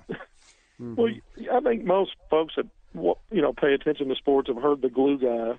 Mm-hmm. 0.81 0.95
Well, 0.95 1.13
I 1.53 1.61
think 1.61 1.85
most 1.85 2.13
folks 2.31 2.55
that 2.57 2.67
you 2.95 3.43
know 3.43 3.53
pay 3.53 3.75
attention 3.75 4.09
to 4.09 4.15
sports 4.15 4.49
have 4.49 4.57
heard 4.63 4.81
the 4.81 4.89
glue 4.89 5.19
guy. 5.19 5.59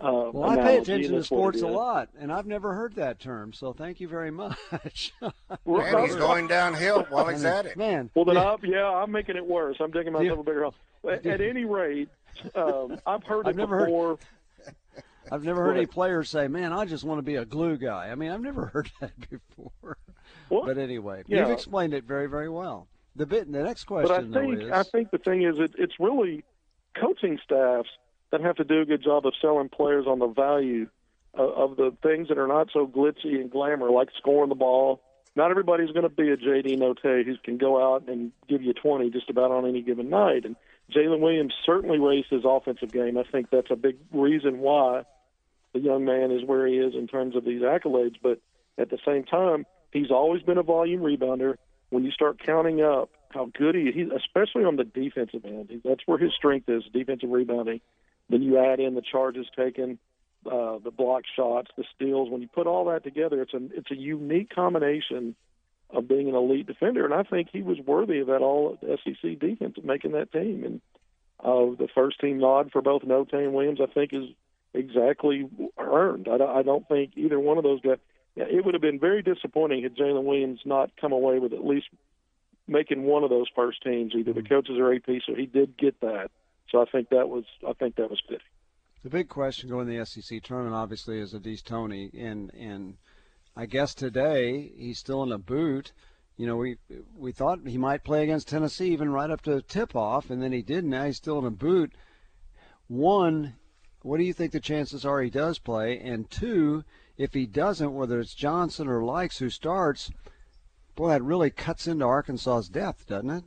Uh, 0.00 0.30
Well, 0.32 0.50
I 0.50 0.56
pay 0.56 0.78
attention 0.78 1.12
to 1.12 1.22
sports 1.22 1.62
a 1.62 1.68
lot, 1.68 2.08
and 2.18 2.32
I've 2.32 2.46
never 2.46 2.74
heard 2.74 2.96
that 2.96 3.20
term. 3.20 3.52
So 3.52 3.72
thank 3.72 4.00
you 4.00 4.08
very 4.08 4.30
much. 4.32 4.58
And 5.66 6.00
he's 6.06 6.16
going 6.16 6.48
downhill 6.48 7.04
while 7.10 7.28
he's 7.28 7.44
at 7.44 7.66
it. 7.66 7.76
Man. 7.76 8.10
Well, 8.14 8.24
then, 8.24 8.34
yeah. 8.34 8.42
I, 8.42 8.56
yeah, 8.64 8.88
I'm 8.88 9.12
making 9.12 9.36
it 9.36 9.46
worse. 9.46 9.76
I'm 9.80 9.90
digging 9.92 10.12
myself 10.12 10.40
a 10.40 10.42
bigger 10.42 10.64
hole. 10.64 10.74
At, 11.10 11.24
at 11.26 11.40
any 11.40 11.64
rate, 11.64 12.08
um, 12.56 12.98
I've 13.06 13.22
heard 13.22 13.40
it 13.46 13.50
I've 13.50 13.56
never 13.56 13.78
heard- 13.78 13.86
before. 13.86 14.18
I've 15.32 15.44
never 15.44 15.62
heard 15.62 15.70
any 15.72 15.80
ahead. 15.84 15.90
players 15.92 16.28
say, 16.28 16.48
"Man, 16.48 16.72
I 16.72 16.84
just 16.84 17.02
want 17.04 17.18
to 17.18 17.22
be 17.22 17.36
a 17.36 17.44
glue 17.46 17.76
guy." 17.78 18.10
I 18.10 18.14
mean, 18.14 18.30
I've 18.30 18.42
never 18.42 18.66
heard 18.74 18.90
that 19.00 19.12
before. 19.30 19.96
Well, 20.50 20.64
But 20.66 20.78
anyway, 20.78 21.22
yeah. 21.26 21.40
you've 21.40 21.50
explained 21.50 21.94
it 21.94 22.04
very, 22.04 22.26
very 22.26 22.48
well. 22.48 22.88
The 23.16 23.26
bit, 23.26 23.50
the 23.50 23.62
next 23.62 23.84
question 23.84 24.32
But 24.32 24.38
I 24.38 24.42
think 24.42 24.62
is, 24.62 24.70
I 24.70 24.82
think 24.82 25.10
the 25.10 25.18
thing 25.18 25.42
is, 25.42 25.58
it, 25.58 25.72
it's 25.78 25.94
really 26.00 26.44
coaching 27.00 27.38
staffs 27.44 27.88
that 28.30 28.40
have 28.40 28.56
to 28.56 28.64
do 28.64 28.80
a 28.80 28.84
good 28.84 29.02
job 29.02 29.26
of 29.26 29.34
selling 29.40 29.68
players 29.68 30.06
on 30.06 30.18
the 30.18 30.26
value 30.26 30.88
of, 31.34 31.50
of 31.70 31.76
the 31.76 31.96
things 32.02 32.28
that 32.28 32.38
are 32.38 32.48
not 32.48 32.68
so 32.72 32.86
glitzy 32.86 33.40
and 33.40 33.50
glamour, 33.50 33.90
like 33.90 34.08
scoring 34.18 34.48
the 34.48 34.54
ball. 34.54 35.00
Not 35.36 35.50
everybody's 35.50 35.90
going 35.90 36.02
to 36.02 36.08
be 36.08 36.30
a 36.30 36.36
JD 36.36 36.78
Notae 36.78 37.24
who 37.24 37.36
can 37.44 37.58
go 37.58 37.94
out 37.94 38.08
and 38.08 38.32
give 38.48 38.62
you 38.62 38.72
20 38.72 39.10
just 39.10 39.30
about 39.30 39.50
on 39.50 39.66
any 39.66 39.82
given 39.82 40.08
night. 40.08 40.44
And 40.44 40.56
Jaylin 40.92 41.20
Williams 41.20 41.54
certainly 41.64 41.98
raised 41.98 42.28
his 42.30 42.42
offensive 42.44 42.92
game. 42.92 43.18
I 43.18 43.24
think 43.24 43.50
that's 43.50 43.70
a 43.70 43.76
big 43.76 43.96
reason 44.12 44.58
why 44.58 45.04
the 45.72 45.80
young 45.80 46.04
man 46.04 46.30
is 46.30 46.44
where 46.44 46.66
he 46.66 46.74
is 46.74 46.94
in 46.94 47.08
terms 47.08 47.34
of 47.34 47.44
these 47.44 47.62
accolades. 47.62 48.14
But 48.22 48.40
at 48.78 48.90
the 48.90 48.98
same 49.04 49.24
time, 49.24 49.66
he's 49.94 50.10
always 50.10 50.42
been 50.42 50.58
a 50.58 50.62
volume 50.62 51.00
rebounder. 51.00 51.56
When 51.88 52.04
you 52.04 52.10
start 52.10 52.44
counting 52.44 52.82
up 52.82 53.10
how 53.30 53.50
good 53.56 53.74
he 53.74 53.82
is, 53.82 54.10
especially 54.14 54.64
on 54.64 54.76
the 54.76 54.84
defensive 54.84 55.44
end, 55.44 55.80
that's 55.84 56.02
where 56.06 56.18
his 56.18 56.34
strength 56.34 56.68
is, 56.68 56.82
defensive 56.92 57.30
rebounding. 57.30 57.80
Then 58.28 58.42
you 58.42 58.58
add 58.58 58.80
in 58.80 58.94
the 58.94 59.02
charges 59.02 59.46
taken, 59.56 59.98
uh, 60.44 60.78
the 60.78 60.90
block 60.90 61.22
shots, 61.36 61.70
the 61.76 61.84
steals. 61.94 62.30
When 62.30 62.42
you 62.42 62.48
put 62.48 62.66
all 62.66 62.86
that 62.86 63.04
together, 63.04 63.40
it's 63.42 63.54
a 63.54 63.60
it's 63.74 63.90
a 63.90 63.96
unique 63.96 64.54
combination 64.54 65.34
of 65.90 66.08
being 66.08 66.28
an 66.28 66.34
elite 66.34 66.66
defender. 66.66 67.04
And 67.04 67.14
I 67.14 67.22
think 67.22 67.48
he 67.52 67.62
was 67.62 67.78
worthy 67.78 68.18
of 68.20 68.26
that 68.26 68.40
all 68.40 68.78
SEC 68.82 69.38
defense 69.38 69.76
making 69.82 70.12
that 70.12 70.32
team. 70.32 70.64
And 70.64 70.80
uh, 71.40 71.76
the 71.76 71.88
first 71.94 72.20
team 72.20 72.38
nod 72.38 72.72
for 72.72 72.82
both 72.82 73.02
Notae 73.02 73.44
and 73.44 73.54
Williams, 73.54 73.80
I 73.80 73.86
think, 73.86 74.12
is 74.12 74.24
exactly 74.72 75.48
earned. 75.78 76.28
I 76.28 76.36
I 76.36 76.62
don't 76.62 76.86
think 76.88 77.12
either 77.16 77.38
one 77.38 77.58
of 77.58 77.64
those 77.64 77.80
guys. 77.80 77.98
Yeah, 78.34 78.44
it 78.50 78.64
would 78.64 78.74
have 78.74 78.82
been 78.82 78.98
very 78.98 79.22
disappointing 79.22 79.82
had 79.82 79.96
Jaylin 79.96 80.24
Williams 80.24 80.60
not 80.64 80.90
come 81.00 81.12
away 81.12 81.38
with 81.38 81.52
at 81.52 81.64
least 81.64 81.86
making 82.66 83.04
one 83.04 83.22
of 83.22 83.30
those 83.30 83.46
first 83.54 83.82
teams, 83.82 84.12
either 84.14 84.32
the 84.32 84.40
mm-hmm. 84.40 84.54
coaches 84.54 84.76
or 84.78 84.92
AP. 84.92 85.22
So 85.26 85.34
he 85.34 85.46
did 85.46 85.76
get 85.76 86.00
that. 86.00 86.30
So 86.70 86.80
I 86.80 86.86
think 86.86 87.10
that 87.10 87.28
was 87.28 87.44
I 87.66 87.72
think 87.74 87.96
that 87.96 88.10
was 88.10 88.20
fitting. 88.26 88.44
the 89.02 89.10
big 89.10 89.28
question 89.28 89.68
going 89.68 89.86
to 89.86 89.96
the 89.96 90.04
SEC 90.04 90.42
tournament 90.42 90.74
obviously 90.74 91.20
is 91.20 91.34
Au'Diese 91.34 91.62
Toney, 91.62 92.10
and 92.18 92.52
and 92.54 92.96
I 93.56 93.66
guess 93.66 93.94
today 93.94 94.72
he's 94.76 94.98
still 94.98 95.22
in 95.22 95.30
a 95.30 95.38
boot. 95.38 95.92
You 96.36 96.48
know, 96.48 96.56
we 96.56 96.78
we 97.16 97.30
thought 97.30 97.60
he 97.66 97.78
might 97.78 98.02
play 98.02 98.24
against 98.24 98.48
Tennessee 98.48 98.92
even 98.92 99.12
right 99.12 99.30
up 99.30 99.42
to 99.42 99.62
tip 99.62 99.94
off, 99.94 100.30
and 100.30 100.42
then 100.42 100.50
he 100.52 100.62
didn't. 100.62 100.90
Now 100.90 101.04
he's 101.04 101.18
still 101.18 101.38
in 101.38 101.44
a 101.44 101.50
boot. 101.52 101.92
One, 102.88 103.54
what 104.02 104.18
do 104.18 104.24
you 104.24 104.32
think 104.32 104.52
the 104.52 104.60
chances 104.60 105.06
are 105.06 105.22
he 105.22 105.30
does 105.30 105.58
play? 105.58 105.98
And 105.98 106.28
two, 106.28 106.84
if 107.16 107.34
he 107.34 107.46
doesn't, 107.46 107.94
whether 107.94 108.20
it's 108.20 108.34
Johnson 108.34 108.88
or 108.88 109.00
Lykes 109.00 109.38
who 109.38 109.50
starts, 109.50 110.10
boy, 110.94 111.10
that 111.10 111.22
really 111.22 111.50
cuts 111.50 111.86
into 111.86 112.04
Arkansas's 112.04 112.68
depth, 112.68 113.06
doesn't 113.06 113.30
it? 113.30 113.44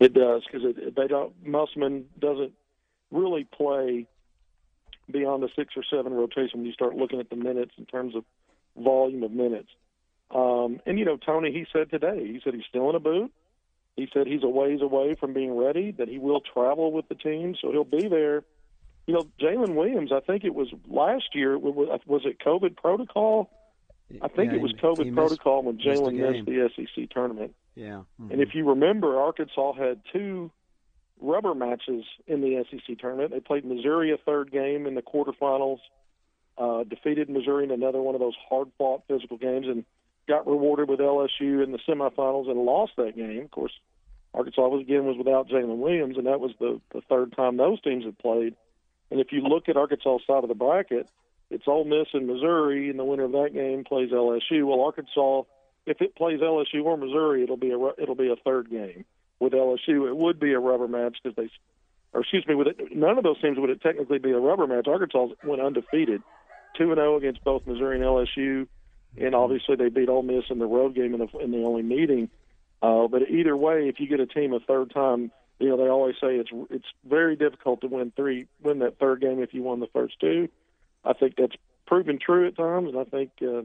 It 0.00 0.14
does 0.14 0.42
because 0.50 0.74
they 0.96 1.06
don't. 1.06 1.34
Musselman 1.46 2.06
doesn't 2.18 2.52
really 3.10 3.44
play 3.44 4.06
beyond 5.10 5.42
the 5.42 5.48
six 5.54 5.74
or 5.76 5.84
seven 5.84 6.14
rotation 6.14 6.60
when 6.60 6.66
you 6.66 6.72
start 6.72 6.94
looking 6.94 7.20
at 7.20 7.28
the 7.28 7.36
minutes 7.36 7.72
in 7.76 7.84
terms 7.84 8.14
of 8.16 8.24
volume 8.76 9.22
of 9.22 9.30
minutes. 9.30 9.68
Um, 10.30 10.80
and 10.86 10.98
you 10.98 11.04
know, 11.04 11.16
Toney, 11.16 11.52
he 11.52 11.66
said 11.72 11.90
today, 11.90 12.26
he 12.26 12.40
said 12.42 12.54
he's 12.54 12.64
still 12.68 12.88
in 12.88 12.96
a 12.96 13.00
boot. 13.00 13.32
He 13.96 14.08
said 14.12 14.26
he's 14.26 14.42
a 14.42 14.48
ways 14.48 14.80
away 14.80 15.16
from 15.18 15.34
being 15.34 15.56
ready. 15.56 15.90
That 15.90 16.08
he 16.08 16.18
will 16.18 16.40
travel 16.40 16.92
with 16.92 17.08
the 17.08 17.14
team, 17.14 17.54
so 17.60 17.70
he'll 17.70 17.84
be 17.84 18.08
there. 18.08 18.44
You 19.10 19.16
know, 19.16 19.26
Jaylin 19.40 19.74
Williams. 19.74 20.12
I 20.12 20.20
think 20.20 20.44
it 20.44 20.54
was 20.54 20.68
last 20.88 21.34
year. 21.34 21.58
Was 21.58 22.22
it 22.24 22.38
COVID 22.38 22.76
protocol? 22.76 23.50
I 24.22 24.28
think 24.28 24.52
Yeah, 24.52 24.58
it 24.58 24.62
was 24.62 24.72
COVID 24.74 25.06
missed- 25.06 25.16
protocol 25.16 25.62
when 25.64 25.78
Jaylin 25.78 26.14
missed 26.14 26.44
game. 26.44 26.44
the 26.44 26.70
SEC 26.76 27.06
tournament. 27.10 27.54
Yeah. 27.74 28.02
mhm. 28.20 28.30
And 28.30 28.40
if 28.40 28.54
you 28.54 28.68
remember, 28.68 29.18
Arkansas 29.20 29.72
had 29.72 30.00
two 30.12 30.50
rubber 31.20 31.54
matches 31.54 32.04
in 32.28 32.40
the 32.40 32.56
SEC 32.70 32.94
tournament. 32.98 33.30
They 33.32 33.40
played 33.40 33.64
Missouri 33.64 34.12
a 34.12 34.16
third 34.18 34.50
game 34.52 34.86
in 34.86 34.94
the 34.94 35.02
quarterfinals, 35.02 35.78
uh, 36.56 36.84
defeated 36.84 37.28
Missouri 37.28 37.64
in 37.64 37.70
another 37.72 38.00
one 38.02 38.14
of 38.14 38.20
those 38.20 38.34
hard-fought 38.48 39.02
physical 39.08 39.36
games, 39.38 39.66
and 39.66 39.84
got 40.28 40.46
rewarded 40.46 40.88
with 40.88 41.00
LSU 41.00 41.62
in 41.62 41.72
the 41.72 41.78
semifinals 41.78 42.48
and 42.48 42.60
lost 42.64 42.92
that 42.96 43.16
game. 43.16 43.42
Of 43.44 43.50
course, 43.50 43.72
Arkansas 44.34 44.68
was 44.68 44.80
again 44.82 45.04
was 45.06 45.16
without 45.16 45.48
Jaylin 45.48 45.78
Williams, 45.78 46.16
and 46.16 46.26
that 46.26 46.38
was 46.40 46.52
the 46.60 46.80
the 46.92 47.00
third 47.02 47.32
time 47.32 47.56
those 47.56 47.80
teams 47.80 48.04
had 48.04 48.18
played. 48.18 48.54
And 49.10 49.20
if 49.20 49.32
you 49.32 49.40
look 49.40 49.68
at 49.68 49.76
Arkansas' 49.76 50.18
side 50.26 50.44
of 50.44 50.48
the 50.48 50.54
bracket, 50.54 51.08
it's 51.50 51.66
Ole 51.66 51.84
Miss 51.84 52.08
and 52.12 52.26
Missouri, 52.26 52.90
and 52.90 52.98
the 52.98 53.04
winner 53.04 53.24
of 53.24 53.32
that 53.32 53.50
game 53.52 53.84
plays 53.84 54.10
LSU. 54.10 54.66
Well, 54.66 54.82
Arkansas, 54.82 55.42
if 55.84 56.00
it 56.00 56.14
plays 56.14 56.40
LSU 56.40 56.84
or 56.84 56.96
Missouri, 56.96 57.42
it'll 57.42 57.56
be 57.56 57.72
a 57.72 57.78
it'll 58.00 58.14
be 58.14 58.30
a 58.30 58.36
third 58.36 58.70
game 58.70 59.04
with 59.40 59.52
LSU. 59.52 60.08
It 60.08 60.16
would 60.16 60.38
be 60.38 60.52
a 60.52 60.60
rubber 60.60 60.86
match 60.86 61.18
because 61.22 61.34
they, 61.36 61.50
or 62.12 62.20
excuse 62.20 62.46
me, 62.46 62.54
with 62.54 62.68
it, 62.68 62.94
none 62.94 63.18
of 63.18 63.24
those 63.24 63.40
teams 63.40 63.58
would 63.58 63.70
it 63.70 63.82
technically 63.82 64.18
be 64.18 64.30
a 64.30 64.38
rubber 64.38 64.68
match. 64.68 64.86
Arkansas 64.86 65.28
went 65.42 65.60
undefeated, 65.60 66.22
two 66.78 66.92
and 66.92 66.96
zero 66.98 67.16
against 67.16 67.42
both 67.42 67.66
Missouri 67.66 67.96
and 67.96 68.04
LSU, 68.04 68.68
and 69.20 69.34
obviously 69.34 69.74
they 69.74 69.88
beat 69.88 70.08
Ole 70.08 70.22
Miss 70.22 70.44
in 70.50 70.60
the 70.60 70.66
road 70.66 70.94
game 70.94 71.14
in 71.14 71.20
the 71.20 71.38
in 71.38 71.50
the 71.50 71.64
only 71.64 71.82
meeting. 71.82 72.30
Uh, 72.80 73.08
but 73.08 73.28
either 73.28 73.56
way, 73.56 73.88
if 73.88 73.98
you 73.98 74.06
get 74.06 74.20
a 74.20 74.26
team 74.26 74.52
a 74.52 74.60
third 74.60 74.92
time, 74.94 75.32
you 75.60 75.68
know 75.68 75.76
they 75.76 75.88
always 75.88 76.16
say 76.20 76.36
it's 76.36 76.50
it's 76.70 76.86
very 77.08 77.36
difficult 77.36 77.82
to 77.82 77.86
win 77.86 78.12
three 78.16 78.46
win 78.62 78.80
that 78.80 78.98
third 78.98 79.20
game 79.20 79.42
if 79.42 79.54
you 79.54 79.62
won 79.62 79.80
the 79.80 79.86
first 79.92 80.18
two. 80.20 80.48
I 81.04 81.12
think 81.12 81.34
that's 81.36 81.54
proven 81.86 82.18
true 82.18 82.46
at 82.46 82.56
times, 82.56 82.88
and 82.88 82.98
I 82.98 83.04
think 83.04 83.30
uh, 83.42 83.62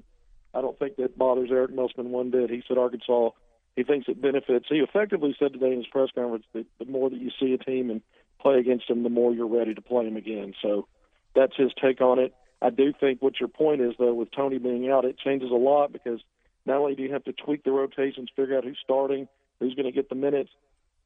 I 0.54 0.62
don't 0.62 0.78
think 0.78 0.98
that 0.98 1.18
bothers 1.18 1.50
Eric 1.52 1.74
Musselman 1.74 2.12
one 2.12 2.32
bit. 2.32 2.50
He 2.50 2.64
said 2.68 2.78
Arkansas, 2.78 3.30
he 3.76 3.84
thinks 3.84 4.08
it 4.08 4.22
benefits. 4.22 4.66
He 4.70 4.78
effectively 4.78 5.36
said 5.40 5.54
today 5.54 5.72
in 5.72 5.78
his 5.78 5.88
press 5.88 6.10
conference 6.14 6.46
that 6.54 6.66
the 6.80 6.86
more 6.86 7.10
that 7.10 7.20
you 7.20 7.32
see 7.40 7.54
a 7.54 7.58
team 7.58 7.90
and 7.90 8.02
play 8.40 8.60
against 8.60 8.88
them, 8.88 9.04
the 9.04 9.10
more 9.10 9.34
you're 9.34 9.48
ready 9.48 9.74
to 9.74 9.82
play 9.82 10.06
them 10.06 10.18
again. 10.18 10.54
So 10.62 10.88
that's 11.34 11.56
his 11.56 11.72
take 11.82 12.02
on 12.02 12.20
it. 12.20 12.34
I 12.62 12.70
do 12.70 12.94
think 12.98 13.22
what 13.22 13.40
your 13.40 13.50
point 13.50 13.82
is, 13.82 13.94
though, 14.00 14.14
with 14.14 14.32
Toney 14.32 14.60
being 14.60 14.90
out, 14.90 15.06
it 15.06 15.18
changes 15.18 15.52
a 15.52 15.56
lot 15.56 15.92
because 15.92 16.22
not 16.66 16.78
only 16.78 16.96
do 16.96 17.04
you 17.04 17.12
have 17.14 17.26
to 17.26 17.34
tweak 17.34 17.64
the 17.64 17.72
rotations, 17.72 18.30
figure 18.36 18.58
out 18.58 18.64
who's 18.64 18.80
starting, 18.84 19.28
who's 19.60 19.76
going 19.76 19.86
to 19.86 19.92
get 19.92 20.10
the 20.10 20.16
minutes, 20.16 20.50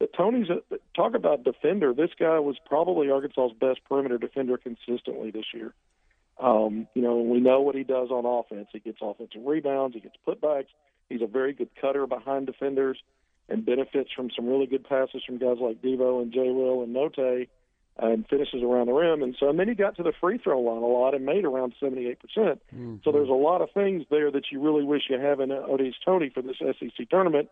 but 0.00 0.12
Toney's 0.14 0.48
a, 0.48 0.62
talk 0.96 1.14
about 1.14 1.44
defender. 1.44 1.94
This 1.94 2.10
guy 2.18 2.40
was 2.40 2.56
probably 2.66 3.10
Arkansas's 3.10 3.56
best 3.60 3.80
perimeter 3.88 4.18
defender 4.18 4.56
consistently 4.56 5.30
this 5.30 5.44
year. 5.54 5.72
Um, 6.40 6.88
you 6.94 7.02
know, 7.02 7.20
we 7.20 7.38
know 7.38 7.60
what 7.60 7.74
he 7.74 7.84
does 7.84 8.10
on 8.10 8.24
offense. 8.24 8.68
He 8.72 8.80
gets 8.80 8.98
offensive 9.02 9.42
rebounds, 9.44 9.94
he 9.94 10.00
gets 10.00 10.16
putbacks. 10.26 10.68
He's 11.10 11.22
a 11.22 11.26
very 11.26 11.52
good 11.52 11.68
cutter 11.80 12.06
behind 12.06 12.46
defenders 12.46 12.98
and 13.48 13.66
benefits 13.66 14.10
from 14.14 14.30
some 14.34 14.46
really 14.46 14.66
good 14.66 14.88
passes 14.88 15.22
from 15.26 15.38
guys 15.38 15.58
like 15.60 15.82
Devo 15.82 16.22
and 16.22 16.32
J. 16.32 16.50
Will 16.50 16.82
and 16.82 16.94
Notae 16.94 17.48
and 17.98 18.26
finishes 18.28 18.62
around 18.62 18.86
the 18.86 18.92
rim. 18.92 19.22
And 19.22 19.36
so, 19.38 19.50
and 19.50 19.58
then 19.58 19.68
he 19.68 19.74
got 19.74 19.96
to 19.96 20.02
the 20.02 20.12
free 20.20 20.38
throw 20.38 20.60
line 20.60 20.82
a 20.82 20.86
lot 20.86 21.14
and 21.14 21.26
made 21.26 21.44
around 21.44 21.74
78%. 21.82 22.18
percent 22.20 22.62
mm-hmm. 22.74 22.96
So 23.04 23.12
there's 23.12 23.28
a 23.28 23.32
lot 23.32 23.60
of 23.60 23.70
things 23.72 24.04
there 24.10 24.30
that 24.30 24.44
you 24.50 24.62
really 24.62 24.84
wish 24.84 25.02
you 25.10 25.18
have 25.18 25.40
in 25.40 25.50
Au'Diese 25.50 25.94
Toney 26.04 26.30
for 26.32 26.42
this 26.42 26.56
SEC 26.58 27.10
tournament, 27.10 27.50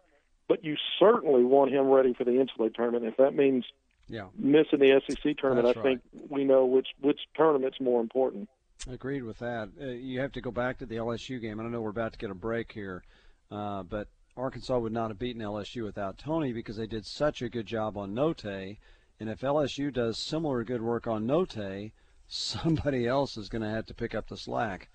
but 0.49 0.65
you 0.65 0.77
certainly 0.99 1.45
want 1.45 1.71
him 1.71 1.87
ready 1.87 2.15
for 2.15 2.25
the 2.25 2.33
NCAA 2.33 2.75
tournament. 2.75 3.05
If 3.05 3.17
that 3.19 3.35
means 3.35 3.65
yeah. 4.09 4.27
missing 4.37 4.81
the 4.81 5.01
SEC 5.07 5.37
tournament, 5.39 5.67
That's 5.67 5.79
I 5.79 5.83
think 5.83 6.01
we 6.29 6.45
know 6.45 6.65
which 6.65 6.89
which 7.01 7.21
tournament's 7.37 7.81
more 7.81 8.01
important. 8.01 8.49
Agreed 8.91 9.23
with 9.23 9.39
that. 9.39 9.71
Uh, 9.81 9.87
you 9.87 10.21
have 10.21 10.33
to 10.33 10.41
go 10.41 10.51
back 10.51 10.79
to 10.79 10.87
the 10.87 10.97
LSU 10.97 11.41
game. 11.41 11.61
I 11.61 11.65
know 11.65 11.81
we're 11.81 11.91
about 11.91 12.13
to 12.13 12.19
get 12.19 12.31
a 12.31 12.35
break 12.35 12.73
here, 12.73 13.03
uh, 13.51 13.83
but 13.83 14.09
Arkansas 14.37 14.79
would 14.79 14.93
not 14.93 15.11
have 15.11 15.19
beaten 15.19 15.43
LSU 15.43 15.85
without 15.85 16.17
Toney 16.17 16.53
because 16.53 16.77
they 16.77 16.87
did 16.87 17.05
such 17.05 17.43
a 17.43 17.49
good 17.49 17.67
job 17.67 17.97
on 17.97 18.15
Notae 18.15 18.79
and 19.21 19.29
if 19.29 19.41
LSU 19.41 19.93
does 19.93 20.19
similar 20.19 20.65
good 20.65 20.83
work 20.83 21.07
on 21.07 21.27
Notae, 21.27 21.93
somebody 22.29 23.07
else 23.07 23.37
is 23.37 23.49
going 23.49 23.63
to 23.63 23.69
have 23.69 23.87
to 23.87 23.95
pick 23.95 24.15
up 24.15 24.29
the 24.29 24.37
slack. 24.37 24.89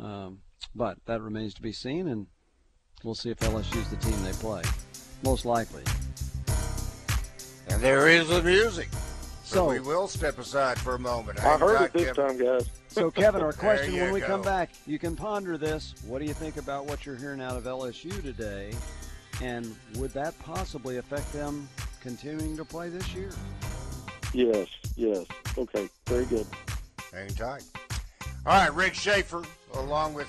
Um, 0.00 0.40
but 0.74 0.98
that 1.06 1.20
remains 1.20 1.54
to 1.54 1.62
be 1.62 1.72
seen, 1.72 2.08
and 2.08 2.26
we'll 3.02 3.14
see 3.14 3.30
if 3.30 3.38
LSU 3.38 3.76
is 3.76 3.88
the 3.88 3.96
team 3.96 4.22
they 4.22 4.32
play. 4.32 4.62
Most 5.22 5.44
likely. 5.44 5.82
And 7.68 7.80
there 7.82 8.08
is 8.08 8.28
the 8.28 8.42
music. 8.42 8.88
So, 9.44 9.68
we 9.68 9.80
will 9.80 10.06
step 10.06 10.38
aside 10.38 10.78
for 10.78 10.94
a 10.94 10.98
moment. 10.98 11.42
I 11.44 11.58
heard 11.58 11.82
it 11.82 11.92
this 11.92 12.06
Kevin. 12.12 12.38
time, 12.38 12.38
guys. 12.38 12.70
So, 12.86 13.10
Kevin, 13.10 13.42
our 13.42 13.52
question 13.54 13.94
when 13.94 14.12
we 14.12 14.20
go. 14.20 14.26
come 14.26 14.42
back, 14.42 14.70
you 14.86 14.98
can 14.98 15.16
ponder 15.16 15.58
this. 15.58 15.94
What 16.06 16.20
do 16.20 16.24
you 16.24 16.34
think 16.34 16.56
about 16.56 16.86
what 16.86 17.04
you're 17.04 17.16
hearing 17.16 17.40
out 17.40 17.56
of 17.56 17.64
LSU 17.64 18.22
today? 18.22 18.72
And 19.42 19.74
would 19.96 20.12
that 20.12 20.38
possibly 20.38 20.98
affect 20.98 21.32
them 21.32 21.68
continuing 22.00 22.56
to 22.56 22.64
play 22.64 22.90
this 22.90 23.12
year? 23.12 23.30
Yes, 24.32 24.68
yes. 24.96 25.26
Okay, 25.58 25.88
very 26.06 26.26
good. 26.26 26.46
Hang 27.12 27.28
tight. 27.30 27.64
All 28.46 28.54
right, 28.54 28.72
Rick 28.72 28.94
Schaeffer, 28.94 29.42
along 29.74 30.14
with 30.14 30.28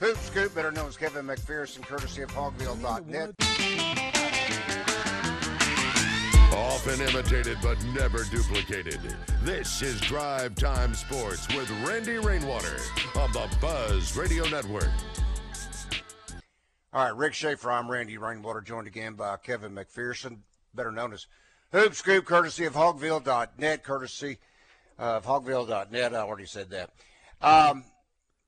Hoop 0.00 0.16
Scoop, 0.18 0.54
better 0.54 0.70
known 0.70 0.88
as 0.88 0.96
Kevin 0.96 1.26
McPherson, 1.26 1.82
courtesy 1.82 2.22
of 2.22 2.30
Hogville.net. 2.32 4.07
Often 6.58 7.00
imitated 7.02 7.56
but 7.62 7.82
never 7.94 8.24
duplicated. 8.24 8.98
This 9.44 9.80
is 9.80 10.00
Drive 10.00 10.56
Time 10.56 10.92
Sports 10.92 11.46
with 11.54 11.70
Randy 11.86 12.18
Rainwater 12.18 12.78
on 13.16 13.30
the 13.30 13.48
Buzz 13.60 14.16
Radio 14.16 14.44
Network. 14.48 14.90
All 16.92 17.04
right, 17.04 17.16
Rick 17.16 17.34
Schaeffer, 17.34 17.70
I'm 17.70 17.88
Randy 17.88 18.18
Rainwater, 18.18 18.60
joined 18.60 18.88
again 18.88 19.14
by 19.14 19.36
Kevin 19.36 19.72
McPherson, 19.72 20.38
better 20.74 20.90
known 20.90 21.12
as 21.12 21.28
Hoop 21.70 21.94
Scoop, 21.94 22.24
courtesy 22.24 22.64
of 22.64 22.74
Hogville.net, 22.74 23.84
courtesy 23.84 24.38
of 24.98 25.24
Hogville.net. 25.26 26.12
I 26.12 26.18
already 26.18 26.46
said 26.46 26.70
that. 26.70 26.90
Um, 27.40 27.84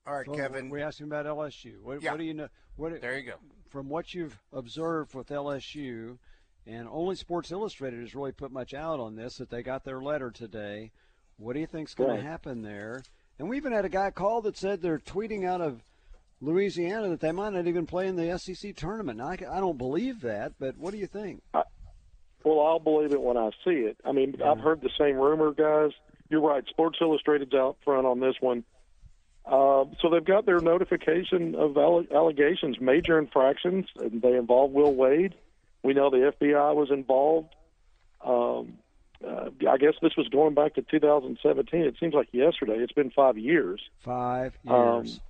all 0.04 0.16
right, 0.16 0.26
well, 0.26 0.36
Kevin. 0.36 0.68
We 0.68 0.82
asked 0.82 1.00
him 1.00 1.12
about 1.12 1.26
LSU. 1.26 1.80
What, 1.80 2.02
yeah. 2.02 2.10
what 2.10 2.18
do 2.18 2.24
you 2.24 2.34
know? 2.34 2.48
What, 2.74 3.00
there 3.00 3.16
you 3.16 3.24
go. 3.24 3.34
From 3.68 3.88
what 3.88 4.14
you've 4.14 4.36
observed 4.52 5.14
with 5.14 5.28
LSU, 5.28 6.18
and 6.66 6.88
only 6.90 7.16
Sports 7.16 7.50
Illustrated 7.50 8.00
has 8.00 8.14
really 8.14 8.32
put 8.32 8.52
much 8.52 8.74
out 8.74 9.00
on 9.00 9.16
this, 9.16 9.36
that 9.36 9.50
they 9.50 9.62
got 9.62 9.84
their 9.84 10.00
letter 10.00 10.30
today. 10.30 10.92
What 11.36 11.54
do 11.54 11.60
you 11.60 11.66
think's 11.66 11.94
going 11.94 12.10
right. 12.10 12.16
to 12.20 12.22
happen 12.22 12.62
there? 12.62 13.02
And 13.38 13.48
we 13.48 13.56
even 13.56 13.72
had 13.72 13.84
a 13.84 13.90
guy 13.90 14.10
call 14.10 14.42
that 14.42 14.56
said 14.56 14.82
they're 14.82 14.98
tweeting 14.98 15.46
out 15.46 15.60
of 15.60 15.82
Louisiana 16.42 17.08
that 17.08 17.20
they 17.20 17.32
might 17.32 17.52
not 17.52 17.66
even 17.66 17.86
play 17.86 18.06
in 18.06 18.16
the 18.16 18.38
SEC 18.38 18.76
tournament. 18.76 19.18
Now, 19.18 19.28
I, 19.28 19.38
I 19.50 19.60
don't 19.60 19.78
believe 19.78 20.20
that, 20.22 20.52
but 20.58 20.76
what 20.76 20.92
do 20.92 20.98
you 20.98 21.06
think? 21.06 21.42
I, 21.54 21.62
well, 22.44 22.60
I'll 22.60 22.78
believe 22.78 23.12
it 23.12 23.20
when 23.20 23.36
I 23.36 23.50
see 23.64 23.70
it. 23.70 23.98
I 24.04 24.12
mean, 24.12 24.36
yeah. 24.38 24.50
I've 24.50 24.60
heard 24.60 24.80
the 24.80 24.90
same 24.98 25.16
rumor, 25.16 25.52
guys. 25.52 25.92
You're 26.28 26.40
right. 26.40 26.64
Sports 26.68 26.98
Illustrated's 27.00 27.54
out 27.54 27.76
front 27.84 28.06
on 28.06 28.20
this 28.20 28.36
one. 28.40 28.64
Uh, 29.44 29.84
so 30.00 30.10
they've 30.10 30.24
got 30.24 30.46
their 30.46 30.60
notification 30.60 31.54
of 31.54 31.76
allegations, 31.76 32.80
major 32.80 33.18
infractions, 33.18 33.86
and 33.98 34.22
they 34.22 34.36
involve 34.36 34.70
Will 34.70 34.94
Wade. 34.94 35.34
We 35.82 35.94
know 35.94 36.10
the 36.10 36.32
FBI 36.40 36.74
was 36.74 36.90
involved. 36.90 37.54
Um, 38.24 38.78
uh, 39.26 39.50
I 39.68 39.76
guess 39.76 39.94
this 40.00 40.16
was 40.16 40.28
going 40.28 40.54
back 40.54 40.74
to 40.74 40.82
2017. 40.82 41.80
It 41.80 41.96
seems 42.00 42.14
like 42.14 42.28
yesterday. 42.32 42.76
It's 42.78 42.92
been 42.92 43.10
five 43.10 43.36
years. 43.36 43.80
Five 44.00 44.54
um, 44.66 45.04
years. 45.04 45.20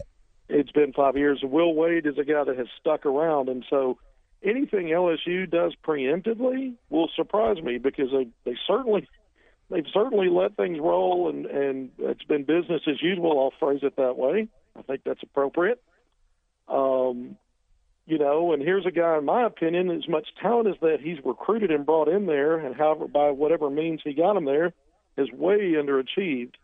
Um, 0.00 0.06
it's 0.48 0.72
been 0.72 0.92
five 0.92 1.16
years. 1.16 1.40
Will 1.42 1.74
Wade 1.74 2.06
is 2.06 2.18
a 2.18 2.24
guy 2.24 2.44
that 2.44 2.56
has 2.58 2.66
stuck 2.80 3.06
around, 3.06 3.48
and 3.48 3.64
so 3.70 3.98
anything 4.42 4.86
LSU 4.86 5.48
does 5.48 5.74
preemptively 5.84 6.74
will 6.88 7.08
surprise 7.14 7.62
me 7.62 7.78
because 7.78 8.10
they 8.10 8.26
they 8.44 8.56
certainly 8.66 9.08
they've 9.70 9.86
certainly 9.92 10.28
let 10.28 10.56
things 10.56 10.78
roll 10.80 11.28
and 11.28 11.46
and 11.46 11.90
it's 11.98 12.24
been 12.24 12.44
business 12.44 12.82
as 12.88 13.00
usual. 13.00 13.38
I'll 13.38 13.58
phrase 13.58 13.80
it 13.82 13.96
that 13.96 14.16
way. 14.16 14.48
I 14.76 14.82
think 14.82 15.02
that's 15.04 15.22
appropriate. 15.22 15.82
Um, 16.68 17.36
you 18.10 18.18
know, 18.18 18.52
and 18.52 18.62
here's 18.62 18.86
a 18.86 18.90
guy, 18.90 19.18
in 19.18 19.24
my 19.24 19.44
opinion, 19.46 19.90
as 19.90 20.08
much 20.08 20.28
talent 20.42 20.68
as 20.68 20.74
that 20.80 20.98
he's 21.00 21.18
recruited 21.24 21.70
and 21.70 21.86
brought 21.86 22.08
in 22.08 22.26
there, 22.26 22.58
and 22.58 22.74
however 22.74 23.06
by 23.06 23.30
whatever 23.30 23.70
means 23.70 24.00
he 24.02 24.14
got 24.14 24.36
him 24.36 24.44
there, 24.44 24.72
is 25.16 25.30
way 25.32 25.74
underachieved. 25.74 26.54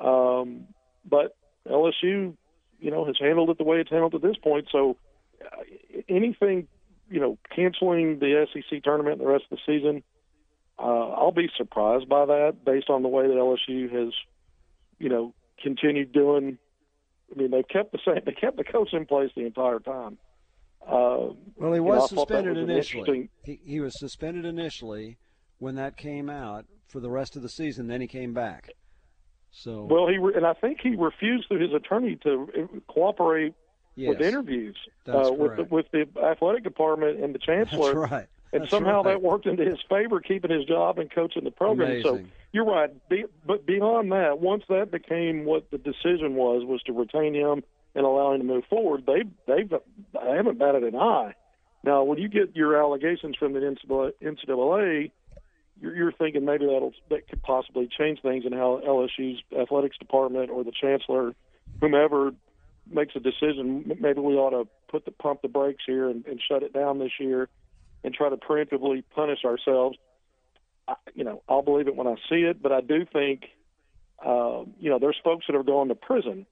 Um, 0.00 0.68
but 1.08 1.36
LSU, 1.68 2.34
you 2.80 2.90
know, 2.90 3.04
has 3.04 3.16
handled 3.20 3.50
it 3.50 3.58
the 3.58 3.64
way 3.64 3.78
it's 3.78 3.90
handled 3.90 4.14
at 4.14 4.22
this 4.22 4.36
point. 4.42 4.68
So 4.72 4.96
uh, 5.44 5.62
anything 6.08 6.68
you 7.12 7.20
know, 7.20 7.38
canceling 7.54 8.18
the 8.18 8.46
SEC 8.52 8.82
tournament 8.82 9.18
the 9.18 9.26
rest 9.26 9.44
of 9.50 9.58
the 9.58 9.62
season, 9.66 10.02
uh, 10.78 11.10
I'll 11.10 11.30
be 11.30 11.50
surprised 11.58 12.08
by 12.08 12.24
that 12.24 12.64
based 12.64 12.88
on 12.88 13.02
the 13.02 13.08
way 13.08 13.26
that 13.28 13.34
LSU 13.34 13.92
has, 13.92 14.14
you 14.98 15.10
know, 15.10 15.34
continued 15.62 16.12
doing. 16.12 16.56
I 17.30 17.38
mean, 17.38 17.50
they've 17.50 17.68
kept 17.68 17.92
the 17.92 17.98
same. 18.04 18.20
They 18.24 18.32
kept 18.32 18.56
the 18.56 18.64
coach 18.64 18.94
in 18.94 19.04
place 19.04 19.30
the 19.36 19.44
entire 19.44 19.78
time. 19.78 20.16
Uh, 20.86 21.32
well, 21.56 21.72
he 21.72 21.80
was 21.80 22.10
you 22.10 22.16
know, 22.16 22.22
suspended 22.22 22.56
was 22.56 22.64
initially. 22.64 23.30
He, 23.44 23.60
he 23.64 23.80
was 23.80 23.92
suspended 23.98 24.44
initially 24.44 25.18
when 25.58 25.76
that 25.76 25.96
came 25.96 26.28
out 26.28 26.66
for 26.88 27.00
the 27.00 27.10
rest 27.10 27.36
of 27.36 27.42
the 27.42 27.48
season. 27.48 27.86
Then 27.86 28.00
he 28.00 28.06
came 28.06 28.34
back. 28.34 28.70
So 29.50 29.84
well, 29.84 30.08
he 30.08 30.18
re- 30.18 30.34
and 30.34 30.46
I 30.46 30.54
think 30.54 30.80
he 30.82 30.96
refused 30.96 31.48
through 31.48 31.60
his 31.60 31.74
attorney 31.74 32.16
to 32.24 32.48
uh, 32.58 32.92
cooperate 32.92 33.54
yes, 33.94 34.08
with 34.08 34.22
interviews 34.22 34.76
uh, 35.06 35.30
with 35.32 35.56
the, 35.56 35.64
with 35.64 35.86
the 35.92 36.06
athletic 36.22 36.64
department 36.64 37.22
and 37.22 37.34
the 37.34 37.38
chancellor. 37.46 37.94
That's 37.94 38.12
right. 38.12 38.26
And 38.54 38.68
somehow 38.68 39.02
right. 39.02 39.12
that 39.12 39.22
worked 39.22 39.46
into 39.46 39.64
his 39.64 39.78
favor, 39.88 40.20
keeping 40.20 40.50
his 40.50 40.66
job 40.66 40.98
and 40.98 41.10
coaching 41.10 41.44
the 41.44 41.50
program. 41.50 41.90
Amazing. 41.92 42.02
So 42.02 42.24
you're 42.52 42.66
right. 42.66 42.90
Be, 43.08 43.24
but 43.46 43.64
beyond 43.64 44.12
that, 44.12 44.40
once 44.40 44.64
that 44.68 44.90
became 44.90 45.44
what 45.44 45.70
the 45.70 45.78
decision 45.78 46.34
was, 46.34 46.62
was 46.64 46.82
to 46.82 46.92
retain 46.92 47.34
him 47.34 47.62
and 47.94 48.04
allow 48.04 48.32
him 48.32 48.40
to 48.40 48.46
move 48.46 48.64
forward, 48.68 49.04
they 49.06 49.22
they've 49.46 49.70
they 49.70 50.36
haven't 50.36 50.58
batted 50.58 50.84
an 50.84 50.96
eye. 50.96 51.34
Now, 51.84 52.04
when 52.04 52.18
you 52.18 52.28
get 52.28 52.54
your 52.54 52.80
allegations 52.80 53.36
from 53.36 53.54
the 53.54 53.60
NCAA, 53.60 54.12
NCAA 54.22 55.10
you're, 55.82 55.94
you're 55.94 56.12
thinking 56.12 56.44
maybe 56.44 56.66
that'll 56.66 56.94
that 57.10 57.28
could 57.28 57.42
possibly 57.42 57.88
change 57.98 58.22
things 58.22 58.44
in 58.46 58.52
how 58.52 58.80
LSU's 58.86 59.42
athletics 59.58 59.98
department 59.98 60.50
or 60.50 60.64
the 60.64 60.72
chancellor, 60.72 61.34
whomever, 61.80 62.32
makes 62.90 63.14
a 63.16 63.20
decision. 63.20 63.96
Maybe 64.00 64.20
we 64.20 64.34
ought 64.34 64.50
to 64.50 64.68
put 64.88 65.04
the 65.04 65.10
pump 65.10 65.42
the 65.42 65.48
brakes 65.48 65.82
here 65.86 66.08
and, 66.08 66.24
and 66.26 66.40
shut 66.46 66.62
it 66.62 66.72
down 66.72 66.98
this 66.98 67.12
year, 67.18 67.48
and 68.04 68.14
try 68.14 68.30
to 68.30 68.36
preemptively 68.36 69.02
punish 69.14 69.44
ourselves. 69.44 69.98
I, 70.86 70.94
you 71.14 71.24
know, 71.24 71.42
I'll 71.48 71.62
believe 71.62 71.88
it 71.88 71.96
when 71.96 72.06
I 72.06 72.14
see 72.28 72.42
it, 72.42 72.62
but 72.62 72.72
I 72.72 72.80
do 72.80 73.04
think, 73.12 73.44
uh, 74.24 74.64
you 74.78 74.90
know, 74.90 74.98
there's 74.98 75.18
folks 75.22 75.46
that 75.48 75.56
are 75.56 75.62
going 75.62 75.88
to 75.88 75.94
prison 75.94 76.46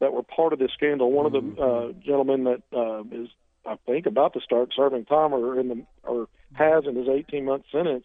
that 0.00 0.12
were 0.12 0.22
part 0.22 0.52
of 0.52 0.58
this 0.58 0.70
scandal. 0.72 1.10
One 1.10 1.30
mm-hmm. 1.32 1.48
of 1.48 1.56
the 1.56 1.62
uh, 1.62 1.92
gentlemen 2.04 2.44
that 2.44 2.62
uh, 2.72 3.02
is, 3.10 3.28
I 3.64 3.76
think, 3.86 4.06
about 4.06 4.34
to 4.34 4.40
start 4.40 4.72
serving 4.74 5.06
time 5.06 5.32
or 5.32 5.58
in 5.58 5.68
the 5.68 5.82
or 6.02 6.28
has 6.54 6.84
in 6.86 6.96
his 6.96 7.08
18 7.08 7.44
month 7.44 7.64
sentence 7.72 8.04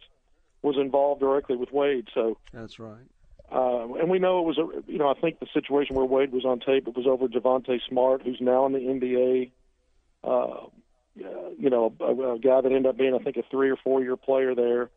was 0.61 0.77
involved 0.77 1.21
directly 1.21 1.55
with 1.55 1.71
Wade. 1.71 2.07
So 2.13 2.37
that's 2.53 2.79
right. 2.79 3.05
Uh, 3.51 3.93
and 3.95 4.09
we 4.09 4.19
know 4.19 4.39
it 4.39 4.45
was 4.45 4.57
a, 4.57 4.91
you 4.91 4.97
know, 4.97 5.09
I 5.09 5.19
think 5.19 5.39
the 5.39 5.47
situation 5.53 5.95
where 5.95 6.05
Wade 6.05 6.31
was 6.31 6.45
on 6.45 6.59
tape, 6.59 6.87
it 6.87 6.95
was 6.95 7.05
over 7.05 7.27
Javonte 7.27 7.81
Smart, 7.89 8.21
who's 8.23 8.39
now 8.39 8.65
in 8.65 8.73
the 8.73 8.79
NBA. 8.79 9.51
Uh, 10.23 10.67
you 11.15 11.69
know, 11.69 11.93
a, 11.99 12.35
a 12.35 12.39
guy 12.39 12.61
that 12.61 12.71
ended 12.71 12.85
up 12.85 12.97
being, 12.97 13.13
I 13.13 13.17
think, 13.17 13.35
a 13.35 13.43
three 13.51 13.69
or 13.69 13.75
four 13.75 14.01
year 14.01 14.15
player 14.15 14.55
there, 14.55 14.89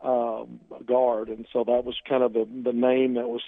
um, 0.00 0.60
a 0.76 0.82
guard, 0.82 1.28
and 1.28 1.46
so 1.52 1.62
that 1.64 1.84
was 1.84 1.94
kind 2.08 2.24
of 2.24 2.32
the 2.32 2.48
the 2.64 2.72
name 2.72 3.14
that 3.14 3.28
was 3.28 3.42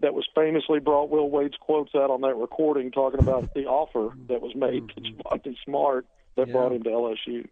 that 0.00 0.14
was 0.14 0.26
famously 0.34 0.80
brought 0.80 1.10
Will 1.10 1.30
Wade's 1.30 1.56
quotes 1.60 1.94
out 1.94 2.10
on 2.10 2.20
that 2.22 2.34
recording, 2.34 2.90
talking 2.90 3.20
about 3.20 3.52
the 3.54 3.66
offer 3.66 4.16
that 4.28 4.40
was 4.40 4.54
made 4.54 4.88
to 4.88 5.00
mm-hmm. 5.00 5.20
Javonte 5.20 5.56
Smart 5.64 6.06
that 6.36 6.48
yeah. 6.48 6.52
brought 6.52 6.72
him 6.72 6.82
to 6.82 6.90
LSU. 6.90 7.46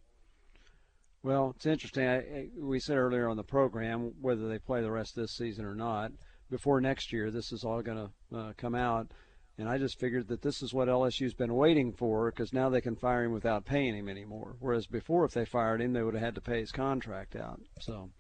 Well, 1.22 1.52
it's 1.56 1.66
interesting. 1.66 2.08
I, 2.08 2.48
we 2.58 2.80
said 2.80 2.96
earlier 2.96 3.28
on 3.28 3.36
the 3.36 3.44
program 3.44 4.12
whether 4.20 4.48
they 4.48 4.58
play 4.58 4.82
the 4.82 4.90
rest 4.90 5.16
of 5.16 5.22
this 5.22 5.36
season 5.36 5.64
or 5.64 5.74
not. 5.74 6.12
Before 6.50 6.80
next 6.80 7.12
year, 7.12 7.30
this 7.30 7.52
is 7.52 7.64
all 7.64 7.80
going 7.80 8.10
to 8.30 8.36
uh, 8.36 8.52
come 8.58 8.74
out, 8.74 9.12
and 9.56 9.68
I 9.68 9.78
just 9.78 9.98
figured 9.98 10.28
that 10.28 10.42
this 10.42 10.62
is 10.62 10.74
what 10.74 10.88
LSU's 10.88 11.32
been 11.32 11.54
waiting 11.54 11.92
for 11.92 12.30
because 12.30 12.52
now 12.52 12.68
they 12.68 12.80
can 12.80 12.96
fire 12.96 13.24
him 13.24 13.32
without 13.32 13.64
paying 13.64 13.94
him 13.94 14.08
anymore. 14.08 14.56
Whereas 14.58 14.86
before, 14.86 15.24
if 15.24 15.32
they 15.32 15.44
fired 15.46 15.80
him, 15.80 15.92
they 15.92 16.02
would 16.02 16.14
have 16.14 16.22
had 16.22 16.34
to 16.34 16.40
pay 16.40 16.60
his 16.60 16.72
contract 16.72 17.36
out. 17.36 17.60
So 17.80 18.10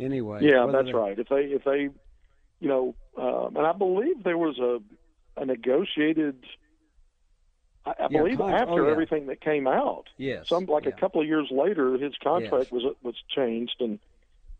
anyway, 0.00 0.40
yeah, 0.42 0.66
that's 0.70 0.92
right. 0.92 1.18
If 1.18 1.28
they 1.28 1.44
if 1.44 1.64
they, 1.64 1.88
you 2.64 2.70
know, 2.70 2.94
um, 3.18 3.56
and 3.56 3.66
I 3.66 3.72
believe 3.72 4.24
there 4.24 4.38
was 4.38 4.58
a 4.58 4.80
a 5.36 5.44
negotiated 5.44 6.42
I, 7.84 7.90
I 7.90 7.94
yeah, 8.10 8.18
believe 8.18 8.40
after 8.40 8.72
oh, 8.72 8.86
yeah. 8.86 8.90
everything 8.90 9.26
that 9.26 9.42
came 9.42 9.66
out. 9.66 10.04
Yes. 10.16 10.48
Some 10.48 10.64
like 10.64 10.84
yeah. 10.84 10.92
a 10.96 11.00
couple 11.00 11.20
of 11.20 11.26
years 11.26 11.48
later, 11.50 11.98
his 11.98 12.14
contract 12.22 12.52
yes. 12.64 12.72
was 12.72 12.94
was 13.02 13.14
changed, 13.36 13.76
and 13.80 13.98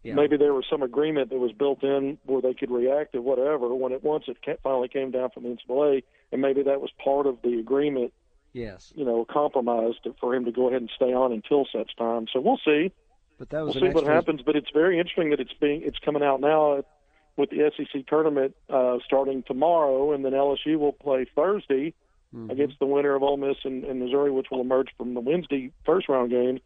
maybe 0.05 0.37
there 0.37 0.53
was 0.53 0.67
some 0.69 0.83
agreement 0.83 1.31
that 1.31 1.39
was 1.39 1.53
built 1.53 1.83
in 1.83 2.19
where 2.27 2.43
they 2.43 2.53
could 2.53 2.71
react 2.71 3.15
or 3.15 3.23
whatever. 3.23 3.75
When 3.75 3.93
it 3.93 4.05
once 4.05 4.25
it 4.29 4.37
finally 4.63 4.89
came 4.89 5.11
down 5.11 5.31
from 5.31 5.45
the 5.45 5.57
NCAA, 5.57 6.03
and 6.31 6.43
maybe 6.43 6.63
that 6.65 6.83
was 6.83 6.91
part 7.03 7.27
of 7.27 7.39
the 7.43 7.59
agreement. 7.59 8.13
Yes. 8.53 8.93
You 8.95 9.07
know, 9.07 9.25
compromised 9.25 10.07
for 10.21 10.35
him 10.35 10.45
to 10.45 10.53
go 10.53 10.69
ahead 10.69 10.83
and 10.83 10.91
stay 10.95 11.15
on 11.15 11.33
until 11.33 11.67
such 11.73 11.97
time. 11.97 12.27
So 12.31 12.41
we'll 12.41 12.61
see. 12.65 12.93
But 13.39 13.49
that 13.51 13.65
was 13.65 13.75
we'll 13.75 13.91
see 13.91 13.95
what 13.95 14.05
happens. 14.05 14.43
But 14.43 14.57
it's 14.57 14.71
very 14.73 14.99
interesting 14.99 15.31
that 15.31 15.41
it's 15.41 15.55
being 15.55 15.83
it's 15.83 15.99
coming 15.99 16.23
out 16.23 16.43
now 16.43 16.85
with 17.37 17.51
the 17.51 17.71
SEC 17.77 18.07
tournament 18.07 18.55
uh, 18.69 18.99
starting 19.05 19.43
tomorrow, 19.43 20.13
and 20.13 20.25
then 20.25 20.33
LSU 20.33 20.79
will 20.79 20.93
play 20.93 21.27
Thursday 21.35 21.95
mm-hmm. 22.35 22.51
against 22.51 22.79
the 22.79 22.87
winner 22.87 23.15
of 23.15 23.23
Ole 23.23 23.37
Miss 23.37 23.57
and, 23.65 23.85
and 23.85 24.01
Missouri, 24.01 24.31
which 24.31 24.47
will 24.51 24.61
emerge 24.61 24.89
from 24.97 25.15
the 25.15 25.21
Wednesday 25.21 25.73
first 25.85 26.09
round 26.09 26.31
game, 26.31 26.61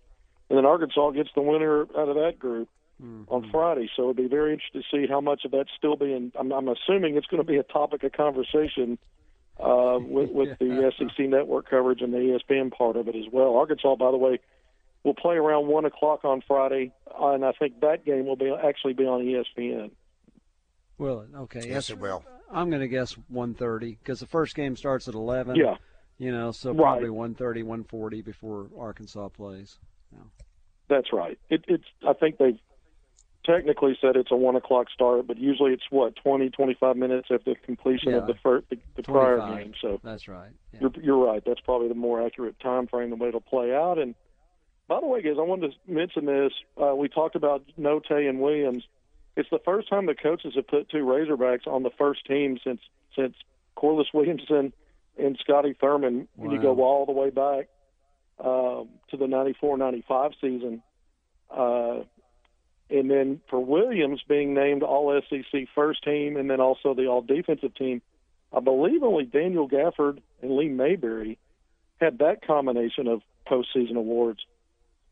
and 0.49 0.59
then 0.59 0.65
Arkansas 0.65 1.11
gets 1.11 1.31
the 1.35 1.43
winner 1.43 1.83
out 1.83 2.09
of 2.09 2.17
that 2.17 2.39
group 2.39 2.69
mm-hmm. 3.03 3.33
on 3.33 3.51
Friday. 3.51 3.89
So 3.97 4.05
it'd 4.05 4.17
be 4.17 4.29
very 4.29 4.53
interesting 4.53 4.83
to 4.83 4.97
see 4.97 5.11
how 5.11 5.21
much 5.21 5.45
of 5.45 5.53
that's 5.53 5.71
still 5.77 5.97
being. 5.97 6.33
I'm, 6.39 6.53
I'm 6.53 6.69
assuming 6.69 7.17
it's 7.17 7.27
going 7.27 7.43
to 7.43 7.47
be 7.47 7.57
a 7.57 7.63
topic 7.63 8.03
of 8.03 8.13
conversation 8.13 8.99
uh, 9.59 9.99
with, 10.01 10.31
with 10.31 10.59
the 10.59 10.93
SEC 10.99 11.29
network 11.29 11.69
coverage 11.69 12.03
and 12.03 12.13
the 12.13 12.19
ESPN 12.19 12.73
part 12.73 12.97
of 12.97 13.09
it 13.09 13.17
as 13.17 13.25
well. 13.31 13.57
Arkansas, 13.57 13.97
by 13.97 14.11
the 14.11 14.17
way, 14.17 14.39
will 15.05 15.14
play 15.14 15.37
around 15.37 15.69
one 15.69 15.85
o'clock 15.85 16.25
on 16.25 16.42
Friday, 16.47 16.92
and 17.19 17.45
I 17.45 17.53
think 17.53 17.81
that 17.81 18.05
game 18.05 18.27
will 18.27 18.37
be 18.37 18.53
actually 18.53 18.95
be 18.95 19.05
on 19.05 19.23
ESPN. 19.23 19.90
Will 20.99 21.21
it? 21.21 21.29
Okay. 21.35 21.61
Yes, 21.61 21.69
yes 21.69 21.91
it 21.91 21.99
will. 21.99 22.25
I'm 22.51 22.71
going 22.71 22.81
to 22.81 22.89
guess 22.89 23.17
1:30 23.33 23.99
because 24.03 24.21
the 24.21 24.27
first 24.27 24.55
game 24.55 24.77
starts 24.77 25.09
at 25.09 25.15
11. 25.15 25.57
Yeah. 25.57 25.77
You 26.19 26.33
know, 26.33 26.51
so 26.51 26.75
probably 26.75 27.09
right. 27.11 27.37
1:30, 27.37 27.65
1:40 27.65 28.25
before 28.25 28.69
Arkansas 28.79 29.29
plays. 29.29 29.79
Yeah. 30.13 30.25
That's 30.89 31.13
right. 31.13 31.39
It, 31.49 31.65
it's. 31.69 31.85
I 32.07 32.15
think 32.15 32.39
they've 32.39 32.59
technically 33.45 33.97
said 34.01 34.17
it's 34.17 34.31
a 34.31 34.37
one 34.37 34.57
o'clock 34.57 34.89
start, 34.93 35.27
but 35.27 35.39
usually 35.39 35.73
it's 35.73 35.85
what 35.91 36.17
20, 36.17 36.51
25 36.51 36.97
minutes 36.97 37.29
after 37.33 37.55
completion 37.55 38.11
yeah. 38.11 38.19
of 38.19 38.27
the 38.27 38.35
first 38.43 38.69
the, 38.69 38.79
the 38.97 39.03
prior 39.03 39.39
game. 39.39 39.73
So 39.81 40.01
that's 40.03 40.27
right. 40.27 40.51
Yeah. 40.73 40.81
You're, 40.83 40.93
you're 41.03 41.27
right. 41.27 41.43
That's 41.45 41.61
probably 41.61 41.89
the 41.89 41.95
more 41.95 42.25
accurate 42.25 42.59
time 42.61 42.87
frame 42.89 43.11
the 43.11 43.17
way 43.17 43.29
it'll 43.29 43.41
play 43.41 43.75
out. 43.75 43.99
And 43.99 44.15
by 44.89 45.01
the 45.01 45.07
way, 45.07 45.23
guys, 45.23 45.37
I 45.39 45.43
wanted 45.43 45.73
to 45.73 45.93
mention 45.93 46.27
this. 46.27 46.53
Uh, 46.81 46.95
we 46.95 47.09
talked 47.09 47.37
about 47.37 47.63
Notae 47.79 48.29
and 48.29 48.41
Williams 48.41 48.85
it's 49.38 49.51
the 49.51 49.61
first 49.64 49.88
time 49.88 50.07
the 50.07 50.16
coaches 50.16 50.55
have 50.57 50.66
put 50.66 50.90
two 50.90 51.05
Razorbacks 51.05 51.68
on 51.68 51.85
the 51.85 51.90
first 51.96 52.27
team 52.27 52.59
since 52.64 52.81
since 53.14 53.37
Corliss 53.77 54.09
Williamson 54.12 54.72
and 55.16 55.38
Scotty 55.40 55.77
Thurman. 55.81 56.27
Wow. 56.37 56.44
When 56.44 56.51
you 56.51 56.61
go 56.61 56.83
all 56.83 57.07
the 57.07 57.12
way 57.12 57.31
back 57.31 57.68
uh, 58.40 58.83
to 59.11 59.16
the 59.16 59.27
'94-'95 59.27 60.33
season, 60.40 60.83
uh, 61.57 62.01
and 62.90 63.09
then 63.09 63.40
for 63.48 63.64
Williams 63.64 64.20
being 64.29 64.55
named 64.55 64.83
All 64.83 65.20
SEC 65.31 65.68
first 65.72 66.03
team, 66.03 66.37
and 66.37 66.51
then 66.51 66.61
also 66.61 66.92
the 66.94 67.07
All 67.07 67.22
Defensive 67.22 67.77
team, 67.77 68.03
I 68.53 68.59
believe 68.59 69.05
only 69.05 69.24
Daniel 69.24 69.68
Gafford 69.68 70.18
and 70.42 70.57
Lee 70.57 70.68
Mayberry 70.68 71.38
had 72.01 72.18
that 72.18 72.44
combination 72.44 73.07
of 73.07 73.22
postseason 73.46 73.96
awards. 73.96 74.40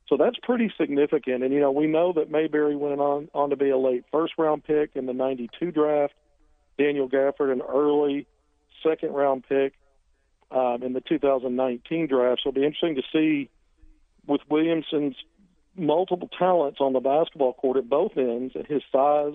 So 0.09 0.17
that's 0.17 0.37
pretty 0.43 0.73
significant. 0.79 1.43
And, 1.43 1.53
you 1.53 1.61
know, 1.61 1.73
we 1.73 1.87
know 1.87 2.13
that 2.13 2.31
Mayberry 2.31 2.77
went 2.77 3.01
on, 3.01 3.29
on 3.35 3.51
to 3.51 3.57
be 3.57 3.71
a 3.71 3.79
late 3.79 4.05
first 4.13 4.35
round 4.39 4.65
pick 4.65 4.91
in 4.95 5.07
the 5.07 5.13
92 5.13 5.73
draft. 5.73 6.15
Daniel 6.79 7.09
Gafford, 7.09 7.53
an 7.53 7.63
early 7.63 8.27
second 8.83 9.13
round 9.13 9.45
pick 9.49 9.73
um, 10.51 10.83
in 10.83 10.93
the 10.93 11.01
2019 11.01 12.07
draft. 12.07 12.43
So 12.43 12.51
it'll 12.51 12.61
be 12.61 12.65
interesting 12.65 12.97
to 12.97 13.03
see 13.13 13.51
with 14.27 14.43
Williamson's 14.49 15.17
multiple 15.75 16.31
talents 16.39 16.79
on 16.81 16.93
the 16.93 17.01
basketball 17.01 17.55
court 17.55 17.77
at 17.77 17.89
both 17.89 18.13
ends 18.17 18.55
and 18.55 18.67
his 18.67 18.83
size 18.93 19.35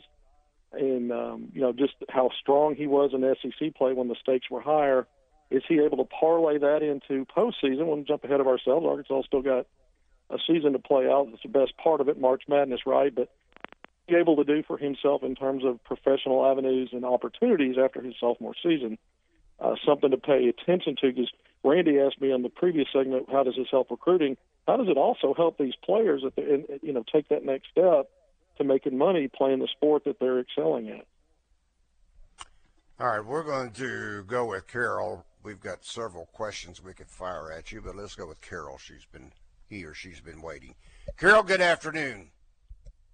and, 0.72 1.12
um, 1.12 1.50
you 1.54 1.60
know, 1.60 1.74
just 1.74 1.94
how 2.08 2.30
strong 2.40 2.76
he 2.76 2.88
was 2.88 3.12
in 3.14 3.22
SEC 3.42 3.76
play 3.76 3.92
when 3.92 4.08
the 4.08 4.16
stakes 4.22 4.50
were 4.50 4.62
higher. 4.62 5.06
Is 5.50 5.64
he 5.68 5.82
able 5.82 5.98
to 5.98 6.06
parlay 6.06 6.60
that 6.60 6.82
into 6.82 7.26
postseason? 7.26 7.88
We'll 7.88 8.04
jump 8.04 8.24
ahead 8.24 8.40
of 8.40 8.48
ourselves. 8.48 8.86
Arkansas 8.86 9.24
still 9.28 9.42
got– 9.42 9.68
a 10.32 10.38
season 10.48 10.74
to 10.74 10.80
play 10.80 11.08
out. 11.08 11.30
It's 11.34 11.44
the 11.44 11.50
best 11.50 11.76
part 11.78 12.02
of 12.02 12.10
it, 12.10 12.20
March 12.20 12.44
Madness, 12.48 12.82
right? 12.86 13.14
But 13.14 13.30
be 14.08 14.16
able 14.16 14.36
to 14.38 14.44
do 14.44 14.64
for 14.64 14.78
himself 14.78 15.24
in 15.24 15.36
terms 15.36 15.64
of 15.66 15.84
professional 15.84 16.46
avenues 16.46 16.90
and 16.92 17.06
opportunities 17.06 17.76
after 17.82 18.02
his 18.02 18.16
sophomore 18.20 18.56
season. 18.62 18.98
Uh, 19.60 19.76
something 19.86 20.10
to 20.10 20.18
pay 20.18 20.48
attention 20.48 20.96
to 21.00 21.12
because 21.12 21.32
Randy 21.64 22.00
asked 22.00 22.20
me 22.20 22.32
on 22.32 22.42
the 22.42 22.50
previous 22.50 22.88
segment, 22.92 23.28
how 23.32 23.44
does 23.44 23.56
this 23.56 23.68
help 23.70 23.92
recruiting? 23.92 24.36
How 24.68 24.78
does 24.78 24.88
it 24.88 24.98
also 24.98 25.36
help 25.36 25.58
these 25.58 25.76
players 25.84 26.24
that 26.24 26.36
they, 26.36 26.80
you 26.82 26.94
know 26.94 27.04
take 27.12 27.30
that 27.30 27.46
next 27.46 27.70
step 27.70 28.10
to 28.58 28.64
making 28.64 28.98
money 28.98 29.28
playing 29.28 29.60
the 29.60 29.68
sport 29.68 30.06
that 30.06 30.20
they're 30.20 30.40
excelling 30.40 30.90
at? 30.90 31.06
All 33.00 33.08
right, 33.08 33.26
we're 33.26 33.44
going 33.44 33.72
to 33.72 34.24
go 34.24 34.46
with 34.46 34.68
Carol. 34.68 35.26
We've 35.44 35.60
got 35.60 35.84
several 35.86 36.28
questions 36.28 36.84
we 36.84 36.94
could 36.94 37.10
fire 37.10 37.52
at 37.52 37.72
you, 37.72 37.82
but 37.82 37.96
let's 37.96 38.16
go 38.16 38.28
with 38.28 38.42
Carol. 38.42 38.78
She's 38.78 39.06
been 39.06 39.32
he 39.72 39.86
or 39.86 39.94
she's 39.96 40.20
been 40.20 40.42
waiting. 40.42 40.76
Carol, 41.18 41.42
good 41.42 41.62
afternoon. 41.62 42.30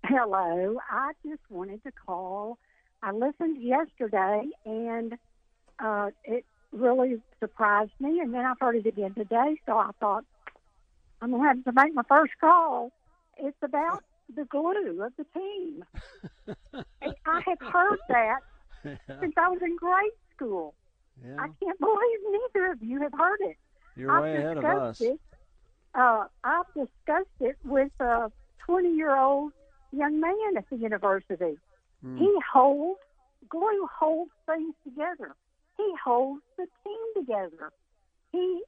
Hello. 0.04 0.80
I 0.90 1.12
just 1.26 1.42
wanted 1.50 1.84
to 1.84 1.92
call. 1.92 2.58
I 3.04 3.12
listened 3.12 3.62
yesterday 3.62 4.44
and 4.66 5.18
uh, 5.80 6.10
it 6.26 6.46
really 6.72 7.22
surprised 7.40 7.92
me, 8.00 8.20
and 8.20 8.34
then 8.34 8.44
I've 8.44 8.60
heard 8.60 8.76
it 8.76 8.88
again 8.88 9.14
today, 9.14 9.62
so 9.66 9.78
I 9.78 9.92
thought 10.00 10.26
I'm 11.22 11.30
going 11.30 11.44
to 11.44 11.48
have 11.48 11.64
to 11.64 11.72
make 11.72 11.94
my 11.94 12.02
first 12.10 12.34
call. 12.42 12.92
It's 13.38 13.58
about 13.62 14.04
the 14.36 14.46
glue 14.46 15.04
of 15.04 15.14
the 15.16 15.26
team. 15.34 15.86
I 17.26 17.42
have 17.46 17.72
heard 17.72 18.00
that 18.10 18.40
since 18.84 19.34
I 19.38 19.50
was 19.50 19.60
in 19.62 19.76
grade 19.78 20.12
school. 20.36 20.74
Yeah. 21.24 21.36
I 21.38 21.48
can't 21.64 21.80
believe 21.80 22.20
neither 22.32 22.72
of 22.72 22.82
you 22.82 23.02
have 23.02 23.14
heard 23.14 23.40
it. 23.42 23.58
You're 23.96 24.12
I've 24.12 24.24
way 24.24 24.38
ahead 24.38 24.58
of 24.58 24.66
us. 24.66 25.02
It 25.02 25.20
uh, 25.98 26.26
I've 26.44 26.68
discussed 26.74 27.28
it 27.42 27.58
with 27.66 27.92
a 28.00 28.32
20 28.66 28.96
year 28.96 29.18
old 29.18 29.52
young 29.92 30.20
man 30.20 30.58
at 30.58 30.70
the 30.70 30.78
university. 30.78 31.58
Mm. 32.06 32.20
He 32.20 32.34
holds, 32.54 33.00
glue 33.50 33.88
holds 33.92 34.32
things 34.46 34.76
together. 34.84 35.36
He 35.76 35.92
holds 36.04 36.44
the 36.58 36.68
team 36.84 37.24
together. 37.26 37.72
He 38.32 38.62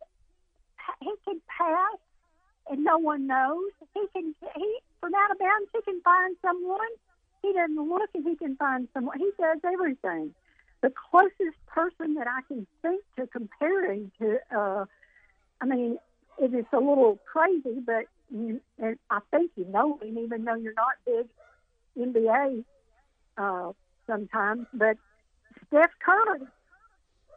he 1.02 1.12
can 1.24 1.39
pass 1.56 1.98
and 2.70 2.84
no 2.84 2.98
one 2.98 3.28
knows. 3.28 3.72
He 3.94 4.06
can 4.13 4.34
he 4.56 4.80
from 5.00 5.13
out 5.13 5.32
of 5.32 5.39
bounds, 5.39 5.70
he 5.74 5.82
can 5.82 6.02
find 6.02 6.36
someone. 6.42 6.89
He 7.42 7.54
doesn't 7.54 7.89
look 7.89 8.10
and 8.13 8.28
he 8.28 8.36
can 8.36 8.56
find 8.58 8.88
someone. 8.94 9.20
He 9.20 9.32
does 9.39 9.60
everything. 9.63 10.34
The 10.82 10.92
closest 11.12 11.58
person 11.68 12.15
that 12.15 12.28
I 12.28 12.42
can 12.48 12.65
think 12.82 13.04
to 13.18 13.28
comparing 13.28 14.12
to, 14.20 14.39
uh, 14.56 14.86
I 15.62 15.65
mean, 15.65 16.00
it 16.39 16.54
is 16.54 16.65
a 16.73 16.78
little 16.78 17.19
crazy, 17.32 17.80
but 17.86 18.06
you, 18.32 18.62
and 18.78 18.97
I 19.10 19.19
think 19.32 19.52
you 19.56 19.65
know 19.65 19.97
him, 20.02 20.17
even 20.17 20.45
though 20.45 20.56
you're 20.56 20.73
not 20.73 20.93
big 21.06 21.28
NBA 21.97 22.63
uh, 23.38 23.71
sometimes. 24.08 24.65
But 24.73 24.97
Steph 25.67 25.91
Curry, 26.04 26.39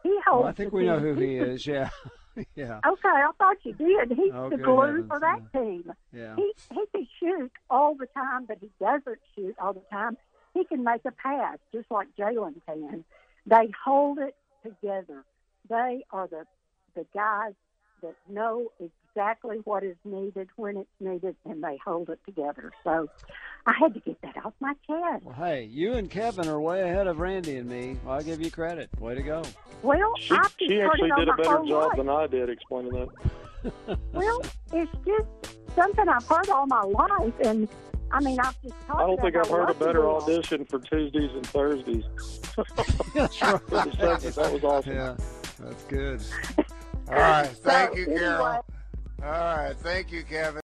he 0.02 0.18
holds. 0.26 0.42
Well, 0.42 0.48
I 0.48 0.52
think 0.52 0.72
we 0.72 0.84
know 0.86 0.98
who 0.98 1.14
he 1.14 1.36
is. 1.36 1.66
Yeah, 1.66 1.90
yeah, 2.54 2.80
Okay, 2.86 3.08
I 3.08 3.30
thought 3.38 3.56
you 3.62 3.72
did. 3.74 4.10
He's 4.16 4.32
Oh, 4.34 4.50
the 4.50 4.56
glue 4.58 4.80
heavens, 4.80 5.08
for 5.08 5.20
that 5.20 5.40
yeah. 5.54 5.60
team. 5.60 5.92
yeah. 6.12 6.36
He 6.36 6.52
he 6.70 6.84
can 6.94 7.06
shoot 7.20 7.52
all 7.70 7.94
the 7.94 8.06
time, 8.14 8.46
but 8.46 8.58
he 8.60 8.70
doesn't 8.80 9.18
shoot 9.34 9.54
all 9.60 9.72
the 9.72 9.82
time. 9.90 10.16
He 10.54 10.64
can 10.64 10.84
make 10.84 11.00
a 11.06 11.12
pass 11.12 11.58
just 11.72 11.90
like 11.90 12.08
Jaylin 12.18 12.54
can. 12.66 13.04
They 13.46 13.70
hold 13.84 14.18
it 14.18 14.36
together. 14.62 15.24
They 15.68 16.04
are 16.10 16.26
the 16.28 16.44
the 16.94 17.06
guys 17.14 17.54
that 18.02 18.14
know 18.28 18.70
exactly 18.80 19.58
what 19.64 19.82
is 19.84 19.96
needed 20.04 20.48
when 20.56 20.76
it's 20.76 20.90
needed, 21.00 21.36
and 21.44 21.62
they 21.62 21.78
hold 21.84 22.10
it 22.10 22.18
together. 22.26 22.72
So 22.84 23.08
I 23.66 23.72
had 23.78 23.94
to 23.94 24.00
get 24.00 24.20
that 24.22 24.44
off 24.44 24.52
my 24.60 24.74
chest. 24.86 25.24
Well, 25.24 25.34
hey, 25.34 25.64
you 25.64 25.94
and 25.94 26.10
Kevin 26.10 26.48
are 26.48 26.60
way 26.60 26.82
ahead 26.82 27.06
of 27.06 27.18
Randy 27.20 27.56
and 27.56 27.68
me. 27.68 27.98
Well, 28.04 28.14
I'll 28.14 28.22
give 28.22 28.40
you 28.40 28.50
credit. 28.50 28.88
Way 29.00 29.14
to 29.14 29.22
go. 29.22 29.42
Well, 29.82 30.12
She, 30.18 30.34
I've 30.34 30.54
she 30.58 30.80
actually 30.80 31.10
did 31.16 31.28
a 31.28 31.34
better 31.34 31.58
job 31.66 31.68
life. 31.68 31.96
than 31.96 32.08
I 32.08 32.26
did 32.26 32.48
explaining 32.50 32.92
that. 32.92 33.08
Well, 34.12 34.42
it's 34.72 34.90
just 35.06 35.54
something 35.76 36.08
I've 36.08 36.26
heard 36.26 36.48
all 36.50 36.66
my 36.66 36.82
life, 36.82 37.32
and 37.44 37.68
I 38.10 38.18
mean, 38.20 38.40
I've 38.40 38.60
just 38.60 38.74
talked 38.88 39.00
I 39.00 39.06
don't 39.06 39.20
think 39.20 39.36
I've 39.36 39.48
heard 39.48 39.70
a 39.70 39.74
better 39.74 40.00
we 40.00 40.06
are. 40.06 40.16
audition 40.20 40.64
for 40.64 40.80
Tuesdays 40.80 41.30
and 41.32 41.46
Thursdays. 41.46 42.02
That's 43.14 43.36
For 43.36 43.60
the 43.70 43.92
segment. 43.92 44.34
That 44.34 44.52
was 44.52 44.64
awesome. 44.64 44.92
Yeah, 44.96 45.16
that's 45.60 45.84
good. 45.84 46.20
All 47.12 47.18
right. 47.18 47.46
Thank 47.46 47.90
So, 47.90 47.96
you, 47.96 48.04
anyway, 48.04 48.18
Carol. 48.18 48.64
All 49.22 49.30
right. 49.56 49.76
Thank 49.76 50.10
you, 50.10 50.22
Kevin. 50.22 50.60